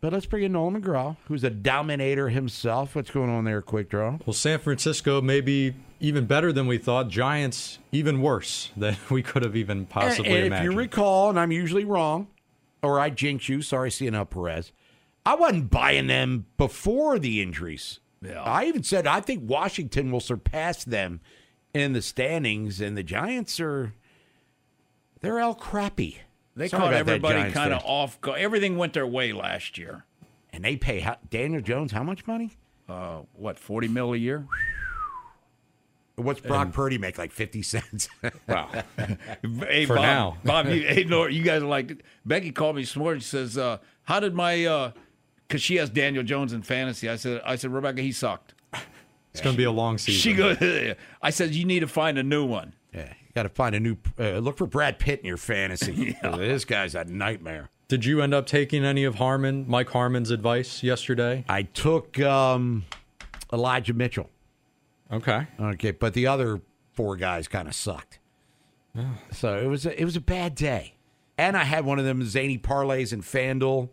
But 0.01 0.13
let's 0.13 0.27
bring 0.27 0.43
in 0.43 0.53
Nolan 0.53 0.83
McGraw, 0.83 1.17
who's 1.27 1.45
a 1.45 1.51
dominator 1.51 2.31
himself. 2.31 2.97
What's 2.97 3.11
going 3.11 3.31
on 3.31 3.45
there, 3.45 3.63
Quick 3.63 3.91
Draw? 3.91 4.19
Well, 4.27 4.35
San 4.35 4.59
Francisco 4.59 5.21
may 5.21 5.41
be 5.41 5.75
even 6.01 6.25
better 6.25 6.53
than 6.53 6.67
we 6.67 6.79
thought. 6.79 7.09
Giants 7.09 7.79
even 7.93 8.21
worse 8.23 8.73
than 8.77 8.97
we 9.11 9.23
could 9.23 9.43
have 9.43 9.55
even 9.55 9.87
possibly 9.87 10.31
and, 10.31 10.39
and 10.39 10.47
imagined. 10.47 10.69
If 10.69 10.73
you 10.73 10.79
recall, 10.79 11.31
and 11.31 11.39
I'm 11.39 11.53
usually 11.53 11.85
wrong, 11.85 12.29
or 12.83 12.99
I 12.99 13.11
jinx 13.11 13.49
you. 13.49 13.63
Sorry, 13.63 13.91
CNL 13.91 14.29
Perez. 14.29 14.73
I 15.25 15.35
wasn't 15.35 15.71
buying 15.71 16.07
them 16.07 16.47
before 16.57 17.19
the 17.19 17.43
injuries. 17.43 18.01
Yeah. 18.23 18.43
I 18.43 18.65
even 18.65 18.83
said 18.83 19.07
I 19.07 19.21
think 19.21 19.49
Washington 19.49 20.11
will 20.11 20.21
surpass 20.21 20.85
them 20.85 21.21
in 21.73 21.93
the 21.93 22.03
standings, 22.03 22.81
and 22.81 22.97
the 22.97 23.03
Giants 23.03 23.61
are 23.61 23.93
they're 25.21 25.41
all 25.41 25.55
crappy. 25.55 26.19
They 26.57 26.69
Sorry 26.69 26.83
caught 26.83 26.95
everybody 26.95 27.51
kind 27.53 27.73
of 27.73 27.83
off. 27.85 28.21
Go- 28.21 28.33
Everything 28.33 28.77
went 28.77 28.95
their 28.95 29.07
way 29.07 29.33
last 29.33 29.79
year. 29.79 30.05
And 30.53 30.65
they 30.65 30.77
pay 30.77 30.99
how, 31.01 31.17
Daniel 31.31 31.61
Jones 31.61 31.93
how 31.93 32.03
much 32.03 32.27
money? 32.27 32.57
Uh, 32.89 33.21
what 33.35 33.59
forty 33.59 33.87
mil 33.87 34.15
a 34.15 34.17
year? 34.17 34.47
What's 36.21 36.41
Brock 36.41 36.73
Purdy 36.73 36.99
make? 36.99 37.19
Like 37.19 37.33
fifty 37.33 37.63
cents. 37.63 38.09
Wow. 38.49 38.71
hey, 39.67 39.87
For 39.87 39.97
Bob, 39.97 40.03
now. 40.03 40.37
Bob, 40.45 40.67
you, 40.69 40.83
hey, 40.83 41.05
Nor, 41.05 41.31
you 41.31 41.43
guys 41.43 41.63
are 41.63 41.67
like 41.67 42.03
Becky 42.25 42.51
called 42.53 42.77
me 42.77 42.83
this 42.83 42.97
morning. 42.97 43.21
She 43.21 43.29
says, 43.29 43.59
uh, 43.59 43.79
"How 44.05 44.21
did 44.21 44.35
my?" 44.35 44.93
Because 45.49 45.63
she 45.63 45.77
has 45.77 45.91
Daniel 45.91 46.23
Jones 46.23 46.53
in 46.53 46.63
fantasy. 46.63 47.09
I 47.09 47.17
said, 47.17 47.43
"I 47.45 47.57
said 47.57 47.73
Rebecca, 47.73 48.03
he 48.03 48.13
sucked." 48.13 48.55
It's 49.33 49.41
going 49.41 49.55
to 49.55 49.59
be 49.59 49.65
a 49.65 49.71
long 49.71 49.99
season. 49.99 50.21
She 50.21 50.35
goes. 50.35 50.57
I 51.23 51.31
said, 51.31 51.55
"You 51.55 51.65
need 51.65 51.81
to 51.81 51.89
find 51.89 52.19
a 52.19 52.23
new 52.23 52.45
one." 52.45 52.75
Yeah, 52.93 53.09
you 53.09 53.33
got 53.35 53.45
to 53.45 53.49
find 53.49 53.75
a 53.75 53.81
new. 53.81 53.97
Uh, 54.19 54.39
look 54.39 54.59
for 54.59 54.67
Brad 54.67 54.99
Pitt 54.99 55.21
in 55.21 55.27
your 55.27 55.37
fantasy. 55.37 56.17
This 56.23 56.65
guy's 56.65 56.95
a 56.95 57.05
nightmare. 57.05 57.71
Did 57.89 58.05
you 58.05 58.23
end 58.23 58.35
up 58.35 58.47
taking 58.47 58.85
any 58.85 59.05
of 59.05 59.17
Harmon, 59.17 59.65
Mike 59.69 59.91
Harmon's 59.91 60.31
advice 60.31 60.83
yesterday? 60.83 61.45
I 61.49 61.63
took 61.63 62.21
um, 62.21 62.85
Elijah 63.53 63.95
Mitchell. 63.95 64.31
Okay. 65.13 65.47
Okay, 65.59 65.91
but 65.91 66.15
the 66.15 66.27
other 66.27 66.61
four 66.93 67.17
guys 67.17 67.49
kind 67.49 67.69
of 67.69 67.75
sucked. 67.75 68.19
So 69.33 69.57
it 69.57 69.67
was 69.67 69.87
a, 69.87 70.01
it 70.01 70.05
was 70.05 70.17
a 70.17 70.21
bad 70.21 70.55
day, 70.57 70.95
and 71.39 71.57
I 71.57 71.63
had 71.63 71.85
one 71.85 71.99
of 72.01 72.05
them 72.05 72.25
zany 72.25 72.59
parlays 72.59 73.13
in 73.13 73.23
Fanduel. 73.23 73.89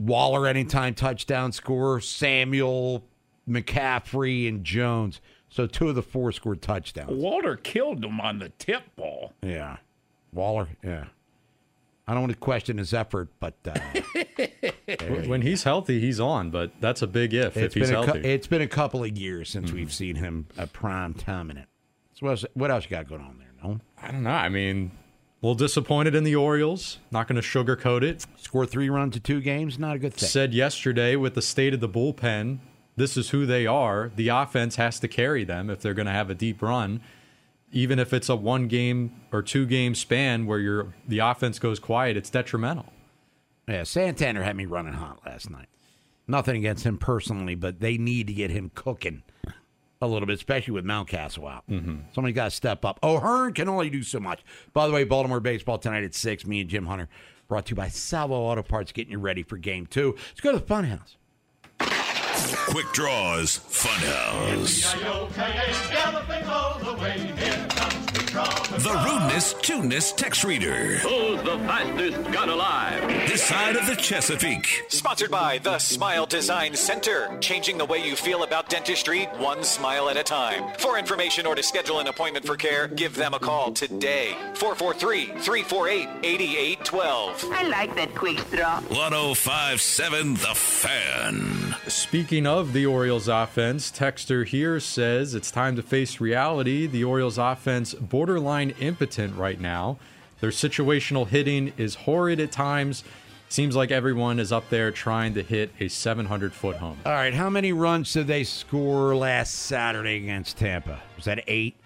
Waller 0.00 0.48
anytime 0.48 0.94
touchdown 0.94 1.52
score, 1.52 2.00
Samuel, 2.00 3.04
McCaffrey, 3.48 4.48
and 4.48 4.64
Jones. 4.64 5.20
So 5.48 5.68
two 5.68 5.88
of 5.88 5.94
the 5.94 6.02
four 6.02 6.32
scored 6.32 6.60
touchdowns. 6.60 7.12
Waller 7.12 7.56
killed 7.56 8.02
them 8.02 8.20
on 8.20 8.40
the 8.40 8.48
tip 8.58 8.82
ball. 8.96 9.32
Yeah, 9.42 9.76
Waller. 10.32 10.68
Yeah, 10.82 11.04
I 12.06 12.12
don't 12.12 12.22
want 12.22 12.32
to 12.32 12.38
question 12.38 12.78
his 12.78 12.92
effort, 12.92 13.30
but 13.40 13.54
uh, 13.66 13.78
When 15.26 15.42
he's 15.42 15.62
healthy, 15.62 16.00
he's 16.00 16.20
on, 16.20 16.50
but 16.50 16.72
that's 16.80 17.00
a 17.02 17.06
big 17.06 17.32
if 17.32 17.56
if 17.56 17.62
it's 17.64 17.74
he's 17.74 17.86
been 17.86 17.94
a 17.96 18.04
healthy. 18.04 18.18
Mm-hmm. 18.20 18.28
it's 18.28 18.46
been 18.46 18.62
a 18.62 18.68
couple 18.68 19.02
of 19.02 19.16
years 19.16 19.48
since 19.48 19.72
we've 19.72 19.92
seen 19.92 20.16
him 20.16 20.46
a 20.58 20.66
prime 20.66 21.14
time 21.14 21.50
in 21.50 21.56
it. 21.56 21.68
So 22.14 22.26
what 22.26 22.30
else, 22.32 22.44
what 22.54 22.70
else 22.70 22.84
you 22.84 22.90
got 22.90 23.08
going 23.08 23.22
on 23.22 23.38
there? 23.38 23.48
No, 23.62 23.80
I 24.00 24.10
don't 24.12 24.22
know. 24.22 24.30
I 24.30 24.48
mean, 24.50 24.92
a 25.42 25.46
little 25.46 25.54
disappointed 25.54 26.14
in 26.14 26.24
the 26.24 26.36
Orioles. 26.36 26.98
Not 27.10 27.26
going 27.26 27.40
to 27.40 27.46
sugarcoat 27.46 28.02
it. 28.02 28.26
score 28.36 28.66
three 28.66 28.90
runs 28.90 29.16
in 29.16 29.22
two 29.22 29.40
games, 29.40 29.78
not 29.78 29.96
a 29.96 29.98
good 29.98 30.14
thing. 30.14 30.28
Said 30.28 30.52
yesterday 30.54 31.16
with 31.16 31.34
the 31.34 31.42
state 31.42 31.72
of 31.74 31.80
the 31.80 31.88
bullpen, 31.88 32.58
this 32.96 33.16
is 33.16 33.30
who 33.30 33.46
they 33.46 33.66
are. 33.66 34.12
The 34.14 34.28
offense 34.28 34.76
has 34.76 35.00
to 35.00 35.08
carry 35.08 35.44
them 35.44 35.70
if 35.70 35.80
they're 35.80 35.94
going 35.94 36.06
to 36.06 36.12
have 36.12 36.30
a 36.30 36.34
deep 36.34 36.62
run. 36.62 37.00
Even 37.74 37.98
if 37.98 38.12
it's 38.12 38.28
a 38.28 38.36
one 38.36 38.68
game 38.68 39.20
or 39.32 39.42
two 39.42 39.66
game 39.66 39.94
span 39.96 40.46
where 40.46 40.60
your 40.60 40.94
the 41.06 41.18
offense 41.18 41.58
goes 41.58 41.80
quiet, 41.80 42.16
it's 42.16 42.30
detrimental. 42.30 42.86
Yeah, 43.66 43.82
Santander 43.82 44.44
had 44.44 44.56
me 44.56 44.64
running 44.64 44.92
hot 44.92 45.20
last 45.26 45.50
night. 45.50 45.66
Nothing 46.28 46.56
against 46.56 46.84
him 46.84 46.98
personally, 46.98 47.56
but 47.56 47.80
they 47.80 47.98
need 47.98 48.28
to 48.28 48.32
get 48.32 48.50
him 48.50 48.70
cooking 48.74 49.24
a 50.00 50.06
little 50.06 50.26
bit, 50.26 50.34
especially 50.34 50.72
with 50.72 50.84
Mountcastle 50.84 51.50
out. 51.50 51.64
Mm-hmm. 51.68 51.96
Somebody 52.12 52.32
got 52.32 52.44
to 52.44 52.50
step 52.50 52.84
up. 52.84 53.00
O'Hearn 53.02 53.52
can 53.54 53.68
only 53.68 53.90
do 53.90 54.02
so 54.02 54.20
much. 54.20 54.44
By 54.72 54.86
the 54.86 54.92
way, 54.92 55.04
Baltimore 55.04 55.40
baseball 55.40 55.78
tonight 55.78 56.04
at 56.04 56.14
six. 56.14 56.46
Me 56.46 56.60
and 56.60 56.70
Jim 56.70 56.86
Hunter 56.86 57.08
brought 57.48 57.66
to 57.66 57.70
you 57.70 57.76
by 57.76 57.88
Salvo 57.88 58.34
Auto 58.34 58.62
Parts, 58.62 58.92
getting 58.92 59.12
you 59.12 59.18
ready 59.18 59.42
for 59.42 59.56
game 59.58 59.86
two. 59.86 60.14
Let's 60.28 60.40
go 60.40 60.52
to 60.52 60.58
the 60.58 60.64
Funhouse. 60.64 61.16
Quick 62.52 62.86
Draws 62.92 63.58
Funhouse. 63.70 64.92
The 68.82 68.92
rudeness, 69.04 69.54
tuneness 69.62 70.10
text 70.12 70.42
reader. 70.42 70.96
Who's 70.96 71.40
the 71.42 71.56
fastest 71.66 72.32
gun 72.32 72.48
alive? 72.48 73.00
This 73.28 73.44
side 73.44 73.76
of 73.76 73.86
the 73.86 73.94
Chesapeake. 73.94 74.84
Sponsored 74.88 75.30
by 75.30 75.58
the 75.58 75.78
Smile 75.78 76.26
Design 76.26 76.74
Center, 76.74 77.38
changing 77.40 77.78
the 77.78 77.84
way 77.84 78.04
you 78.04 78.16
feel 78.16 78.42
about 78.42 78.68
dentistry 78.68 79.26
one 79.38 79.62
smile 79.62 80.08
at 80.08 80.16
a 80.16 80.24
time. 80.24 80.64
For 80.78 80.98
information 80.98 81.46
or 81.46 81.54
to 81.54 81.62
schedule 81.62 82.00
an 82.00 82.08
appointment 82.08 82.44
for 82.44 82.56
care, 82.56 82.88
give 82.88 83.14
them 83.14 83.34
a 83.34 83.38
call 83.38 83.72
today. 83.72 84.34
443 84.54 85.26
348 85.40 86.08
8812. 86.24 87.44
I 87.52 87.62
like 87.68 87.94
that 87.94 88.14
quick 88.16 88.40
straw. 88.40 88.80
1057 88.88 90.34
The 90.34 90.54
Fan. 90.54 91.76
Speaking 91.86 92.33
of 92.42 92.72
the 92.72 92.84
Orioles 92.84 93.28
offense, 93.28 93.92
Texter 93.92 94.44
here 94.44 94.80
says 94.80 95.34
it's 95.34 95.50
time 95.52 95.76
to 95.76 95.82
face 95.82 96.20
reality. 96.20 96.86
The 96.86 97.04
Orioles 97.04 97.38
offense 97.38 97.94
borderline 97.94 98.70
impotent 98.80 99.36
right 99.36 99.60
now. 99.60 99.98
Their 100.40 100.50
situational 100.50 101.28
hitting 101.28 101.72
is 101.78 101.94
horrid 101.94 102.40
at 102.40 102.50
times. 102.50 103.04
Seems 103.48 103.76
like 103.76 103.92
everyone 103.92 104.40
is 104.40 104.50
up 104.50 104.68
there 104.68 104.90
trying 104.90 105.34
to 105.34 105.42
hit 105.42 105.70
a 105.78 105.86
700 105.86 106.52
foot 106.52 106.76
home. 106.76 106.98
All 107.06 107.12
right, 107.12 107.32
how 107.32 107.48
many 107.48 107.72
runs 107.72 108.12
did 108.12 108.26
they 108.26 108.42
score 108.42 109.14
last 109.14 109.54
Saturday 109.54 110.16
against 110.16 110.58
Tampa? 110.58 111.00
Was 111.14 111.26
that 111.26 111.44
eight? 111.46 111.76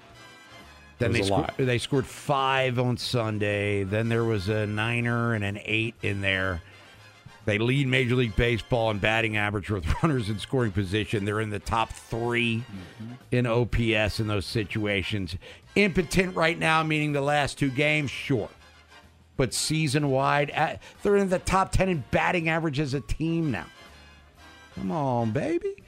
Then 0.99 1.13
they 1.13 1.23
sco- 1.23 1.47
they 1.59 1.79
scored 1.79 2.07
five 2.07 2.79
on 2.79 2.97
Sunday. 2.97 3.85
Then 3.85 4.09
there 4.09 4.25
was 4.25 4.49
a 4.49 4.67
niner 4.67 5.35
and 5.35 5.45
an 5.45 5.61
eight 5.65 5.95
in 6.03 6.23
there. 6.23 6.63
They 7.49 7.57
lead 7.57 7.87
Major 7.89 8.15
League 8.15 8.37
Baseball 8.37 8.91
in 8.91 8.99
batting 8.99 9.39
average 9.39 9.71
with 9.71 9.87
runners 10.03 10.29
in 10.29 10.39
scoring 10.39 10.71
position. 10.71 11.25
They're 11.25 11.41
in 11.41 11.49
the 11.49 11.59
top 11.59 11.91
3 11.91 12.59
mm-hmm. 12.59 13.13
in 13.33 13.47
OPS 13.47 14.21
in 14.21 14.27
those 14.27 14.45
situations. 14.45 15.35
Impotent 15.75 16.37
right 16.37 16.59
now, 16.59 16.83
meaning 16.83 17.13
the 17.13 17.23
last 17.23 17.59
two 17.59 17.71
games, 17.71 18.11
sure. 18.11 18.51
But 19.39 19.55
season 19.55 20.11
wide, 20.11 20.79
they're 21.03 21.17
in 21.17 21.31
the 21.31 21.39
top 21.39 21.73
10 21.73 21.89
in 21.89 22.05
batting 22.11 22.51
average 22.51 22.79
as 22.81 22.93
a 22.93 23.01
team 23.01 23.51
now. 23.51 23.65
Come 24.75 24.91
on, 24.91 25.31
baby. 25.31 25.83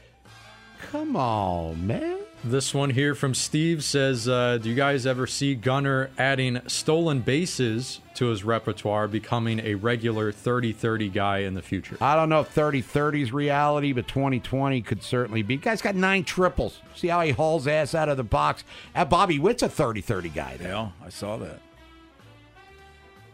Come 0.91 1.17
on, 1.17 1.87
man. 1.87 2.19
This 2.43 2.73
one 2.73 2.89
here 2.89 3.15
from 3.15 3.35
Steve 3.35 3.85
says 3.85 4.27
uh, 4.27 4.57
Do 4.57 4.71
you 4.71 4.75
guys 4.75 5.05
ever 5.05 5.27
see 5.27 5.55
Gunnar 5.55 6.11
adding 6.17 6.61
stolen 6.69 7.21
bases 7.21 8.01
to 8.15 8.27
his 8.27 8.45
repertoire, 8.45 9.07
becoming 9.09 9.61
a 9.61 9.75
regular 9.75 10.33
30 10.33 10.73
30 10.73 11.11
guy 11.11 11.39
in 11.39 11.53
the 11.53 11.61
future? 11.61 11.99
I 12.01 12.17
don't 12.17 12.31
know 12.31 12.41
if 12.41 12.49
30 12.49 12.81
30 12.81 13.23
is 13.23 13.33
reality, 13.33 13.93
but 13.93 14.09
2020 14.09 14.81
could 14.81 15.03
certainly 15.03 15.43
be. 15.43 15.59
Guy's 15.59 15.83
got 15.83 15.97
nine 15.97 16.25
triples. 16.25 16.81
See 16.95 17.09
how 17.09 17.21
he 17.21 17.33
hauls 17.33 17.67
ass 17.67 17.95
out 17.95 18.09
of 18.09 18.17
the 18.17 18.25
box? 18.25 18.65
Uh, 18.95 19.05
Bobby 19.05 19.39
Witt's 19.39 19.63
a 19.63 19.69
30 19.69 20.01
30 20.01 20.29
guy. 20.31 20.57
There. 20.57 20.69
Yeah, 20.69 20.89
I 21.05 21.11
saw 21.11 21.37
that. 21.37 21.61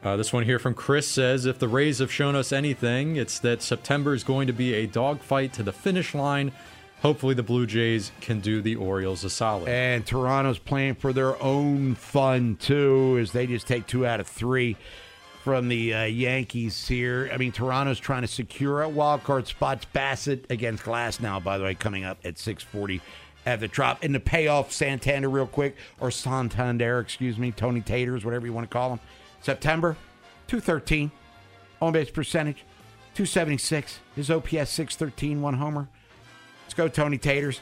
Uh, 0.03 0.17
this 0.17 0.33
one 0.33 0.45
here 0.45 0.59
from 0.59 0.75
Chris 0.75 1.09
says 1.09 1.47
If 1.47 1.61
the 1.61 1.69
Rays 1.69 2.01
have 2.01 2.13
shown 2.13 2.35
us 2.35 2.53
anything, 2.53 3.17
it's 3.17 3.39
that 3.39 3.63
September 3.63 4.15
is 4.15 4.25
going 4.25 4.49
to 4.49 4.53
be 4.53 4.75
a 4.75 4.87
dogfight 4.87 5.53
to 5.55 5.63
the 5.63 5.73
finish 5.73 6.13
line. 6.13 6.53
Hopefully, 7.03 7.35
the 7.35 7.43
Blue 7.43 7.67
Jays 7.67 8.11
can 8.21 8.41
do 8.41 8.63
the 8.63 8.77
Orioles 8.77 9.23
a 9.23 9.31
solid. 9.31 9.69
And 9.69 10.05
Toronto's 10.05 10.59
playing 10.59 10.95
for 10.95 11.13
their 11.13 11.41
own 11.43 11.95
fun, 11.95 12.57
too, 12.57 13.19
as 13.21 13.33
they 13.33 13.47
just 13.47 13.67
take 13.67 13.87
two 13.87 14.07
out 14.07 14.19
of 14.19 14.27
three 14.27 14.77
from 15.45 15.69
the 15.69 15.95
uh, 15.95 16.05
Yankees 16.05 16.89
here. 16.89 17.31
I 17.33 17.37
mean, 17.37 17.53
Toronto's 17.53 18.01
trying 18.01 18.23
to 18.23 18.29
secure 18.29 18.83
a 18.83 18.89
wild 18.89 19.23
card 19.23 19.47
spots. 19.47 19.87
Bassitt 19.95 20.51
against 20.51 20.83
Glasnow, 20.83 21.45
by 21.45 21.59
the 21.59 21.65
way, 21.65 21.75
coming 21.75 22.05
up 22.05 22.19
at 22.25 22.39
640 22.39 23.01
at 23.45 23.61
the 23.61 23.69
drop. 23.69 24.03
And 24.03 24.15
the 24.15 24.19
payoff, 24.19 24.73
Santander, 24.73 25.31
real 25.31 25.47
quick, 25.47 25.77
or 26.01 26.11
Santander, 26.11 26.99
excuse 26.99 27.39
me, 27.39 27.53
Tony 27.53 27.81
Taters, 27.81 28.25
whatever 28.25 28.45
you 28.47 28.53
want 28.53 28.69
to 28.69 28.73
call 28.73 28.91
him. 28.95 29.01
September, 29.41 29.97
213. 30.49 31.13
On 31.81 31.93
base 31.93 32.11
percentage, 32.11 32.65
276. 33.15 34.01
His 34.17 34.31
OPS, 34.31 34.71
613, 34.71 35.43
one 35.43 35.55
homer. 35.55 35.89
Go, 36.77 36.89
Tony 36.89 37.19
Taters. 37.19 37.61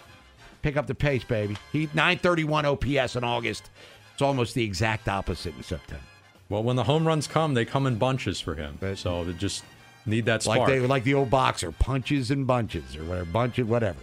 Pick 0.62 0.76
up 0.76 0.86
the 0.86 0.94
pace, 0.94 1.24
baby. 1.24 1.56
He 1.72 1.88
931 1.94 2.66
OPS 2.66 3.16
in 3.16 3.24
August. 3.24 3.70
It's 4.12 4.22
almost 4.22 4.54
the 4.54 4.64
exact 4.64 5.08
opposite 5.08 5.54
in 5.56 5.62
September. 5.62 6.04
Well, 6.48 6.62
when 6.62 6.76
the 6.76 6.84
home 6.84 7.06
runs 7.06 7.26
come, 7.26 7.54
they 7.54 7.64
come 7.64 7.86
in 7.86 7.96
bunches 7.96 8.40
for 8.40 8.54
him. 8.54 8.78
So 8.96 9.24
they 9.24 9.32
just 9.32 9.64
need 10.06 10.24
that 10.26 10.42
spark. 10.42 10.60
Like 10.60 10.68
they 10.68 10.80
like 10.80 11.04
the 11.04 11.14
old 11.14 11.30
boxer, 11.30 11.72
punches 11.72 12.30
and 12.30 12.46
bunches 12.46 12.96
or 12.96 13.04
whatever, 13.04 13.30
bunches, 13.30 13.66
whatever. 13.66 13.98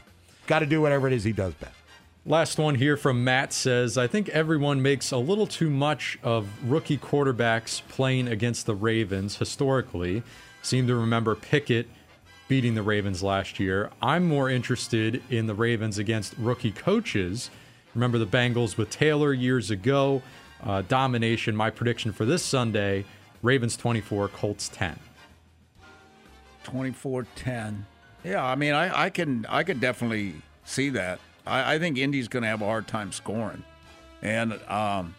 Got 0.47 0.59
to 0.59 0.65
do 0.65 0.81
whatever 0.81 1.07
it 1.07 1.13
is 1.13 1.23
he 1.23 1.31
does 1.31 1.53
best. 1.55 1.75
Last 2.25 2.59
one 2.59 2.75
here 2.75 2.97
from 2.97 3.23
Matt 3.23 3.51
says 3.53 3.97
I 3.97 4.05
think 4.05 4.29
everyone 4.29 4.81
makes 4.81 5.11
a 5.11 5.17
little 5.17 5.47
too 5.47 5.69
much 5.69 6.19
of 6.21 6.47
rookie 6.69 6.97
quarterbacks 6.97 7.81
playing 7.87 8.27
against 8.27 8.65
the 8.65 8.75
Ravens 8.75 9.37
historically. 9.37 10.21
Seem 10.61 10.85
to 10.87 10.95
remember 10.95 11.33
Pickett 11.35 11.87
beating 12.51 12.75
the 12.75 12.83
Ravens 12.83 13.23
last 13.23 13.61
year. 13.61 13.89
I'm 14.01 14.25
more 14.25 14.49
interested 14.49 15.23
in 15.29 15.47
the 15.47 15.53
Ravens 15.53 15.97
against 15.97 16.35
rookie 16.37 16.73
coaches. 16.73 17.49
Remember 17.95 18.17
the 18.17 18.27
Bengals 18.27 18.75
with 18.75 18.89
Taylor 18.89 19.31
years 19.31 19.71
ago. 19.71 20.21
Uh, 20.61 20.81
domination. 20.81 21.55
My 21.55 21.69
prediction 21.69 22.11
for 22.11 22.25
this 22.25 22.43
Sunday 22.43 23.05
Ravens 23.41 23.77
24, 23.77 24.27
Colts 24.27 24.67
10. 24.67 24.99
24-10. 26.65 27.85
Yeah, 28.25 28.43
I 28.43 28.55
mean, 28.55 28.73
I, 28.73 29.03
I 29.03 29.09
can 29.09 29.45
I 29.47 29.63
could 29.63 29.79
definitely 29.79 30.35
see 30.65 30.89
that. 30.89 31.21
I, 31.47 31.75
I 31.75 31.79
think 31.79 31.97
Indy's 31.97 32.27
going 32.27 32.43
to 32.43 32.49
have 32.49 32.61
a 32.61 32.65
hard 32.65 32.85
time 32.85 33.13
scoring, 33.13 33.63
and 34.21 34.59
um, 34.67 35.15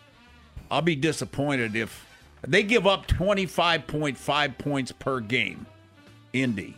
I'll 0.71 0.83
be 0.83 0.97
disappointed 0.97 1.77
if 1.77 2.05
They 2.47 2.63
give 2.63 2.87
up 2.87 3.07
25.5 3.07 4.59
points 4.59 4.93
per 4.93 5.21
game, 5.21 5.65
Indy. 6.35 6.77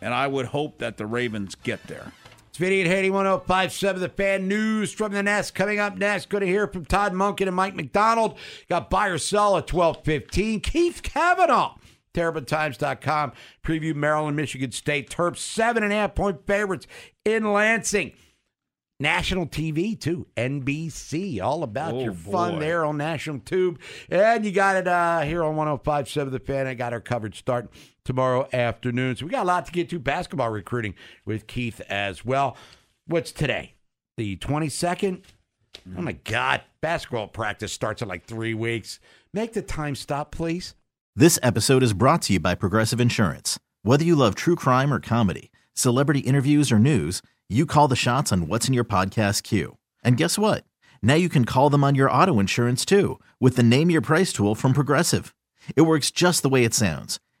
And 0.00 0.14
I 0.14 0.26
would 0.26 0.46
hope 0.46 0.78
that 0.78 0.96
the 0.96 1.06
Ravens 1.06 1.54
get 1.54 1.86
there. 1.86 2.12
It's 2.48 2.58
Vinny 2.58 2.80
and 2.80 2.90
Haney 2.90 3.10
1057, 3.10 4.00
the 4.00 4.08
fan 4.08 4.48
news 4.48 4.92
from 4.92 5.12
the 5.12 5.22
Nest. 5.22 5.54
Coming 5.54 5.78
up 5.78 5.96
next, 5.96 6.28
going 6.30 6.40
to 6.40 6.46
hear 6.48 6.66
from 6.66 6.84
Todd 6.84 7.12
Monken 7.12 7.46
and 7.46 7.54
Mike 7.54 7.76
Macdonald. 7.76 8.36
Got 8.68 8.90
buy 8.90 9.06
or 9.08 9.18
sell 9.18 9.56
at 9.56 9.72
1215. 9.72 10.60
Keith 10.60 11.00
Kavanaugh, 11.02 11.76
TerrapinTimes.com. 12.14 13.32
Preview 13.62 13.94
Maryland, 13.94 14.36
Michigan 14.36 14.72
State. 14.72 15.10
Terps, 15.10 15.38
seven 15.38 15.82
and 15.84 15.92
a 15.92 15.96
half 15.96 16.14
point 16.14 16.46
favorites 16.46 16.86
in 17.24 17.52
Lansing. 17.52 18.12
National 18.98 19.46
TV 19.46 19.98
too, 19.98 20.26
NBC. 20.36 21.40
All 21.40 21.62
about 21.62 21.94
Oh, 21.94 22.00
your 22.02 22.12
fun 22.12 22.54
boy. 22.54 22.60
there 22.60 22.84
on 22.84 22.98
National 22.98 23.38
Tube, 23.38 23.78
and 24.10 24.44
you 24.44 24.50
got 24.52 24.76
it 24.76 24.86
uh, 24.86 25.20
here 25.20 25.42
on 25.42 25.54
105.7 25.56 26.30
The 26.30 26.38
Fan. 26.38 26.66
I 26.66 26.74
got 26.74 26.92
our 26.92 27.00
coverage 27.00 27.38
starting 27.38 27.70
tomorrow 28.04 28.48
afternoon, 28.52 29.16
so 29.16 29.26
we 29.26 29.30
got 29.30 29.44
a 29.44 29.46
lot 29.46 29.66
to 29.66 29.72
get 29.72 29.88
to. 29.90 29.98
Basketball 29.98 30.50
recruiting 30.50 30.94
with 31.24 31.46
Keith 31.46 31.80
as 31.88 32.24
well. 32.24 32.56
What's 33.06 33.32
today? 33.32 33.74
The 34.16 34.36
22nd. 34.36 35.22
Oh 35.96 36.02
my 36.02 36.12
God! 36.12 36.62
Basketball 36.80 37.28
practice 37.28 37.72
starts 37.72 38.02
in 38.02 38.08
like 38.08 38.24
three 38.24 38.54
weeks. 38.54 38.98
Make 39.32 39.52
the 39.52 39.62
time 39.62 39.94
stop, 39.94 40.32
please. 40.32 40.74
This 41.14 41.38
episode 41.42 41.82
is 41.82 41.92
brought 41.92 42.22
to 42.22 42.34
you 42.34 42.40
by 42.40 42.54
Progressive 42.54 43.00
Insurance. 43.00 43.58
Whether 43.82 44.04
you 44.04 44.16
love 44.16 44.34
true 44.34 44.56
crime 44.56 44.92
or 44.92 45.00
comedy, 45.00 45.50
celebrity 45.74 46.20
interviews 46.20 46.72
or 46.72 46.78
news, 46.78 47.22
you 47.48 47.66
call 47.66 47.88
the 47.88 47.96
shots 47.96 48.32
on 48.32 48.46
what's 48.46 48.68
in 48.68 48.74
your 48.74 48.84
podcast 48.84 49.42
queue. 49.42 49.76
And 50.02 50.16
guess 50.16 50.38
what? 50.38 50.64
Now 51.02 51.14
you 51.14 51.28
can 51.28 51.44
call 51.44 51.70
them 51.70 51.84
on 51.84 51.94
your 51.94 52.10
auto 52.10 52.38
insurance 52.38 52.84
too 52.84 53.18
with 53.40 53.56
the 53.56 53.62
Name 53.62 53.90
Your 53.90 54.00
Price 54.00 54.32
tool 54.32 54.54
from 54.54 54.72
Progressive. 54.72 55.34
It 55.76 55.82
works 55.82 56.10
just 56.10 56.42
the 56.42 56.48
way 56.48 56.64
it 56.64 56.74
sounds. 56.74 57.20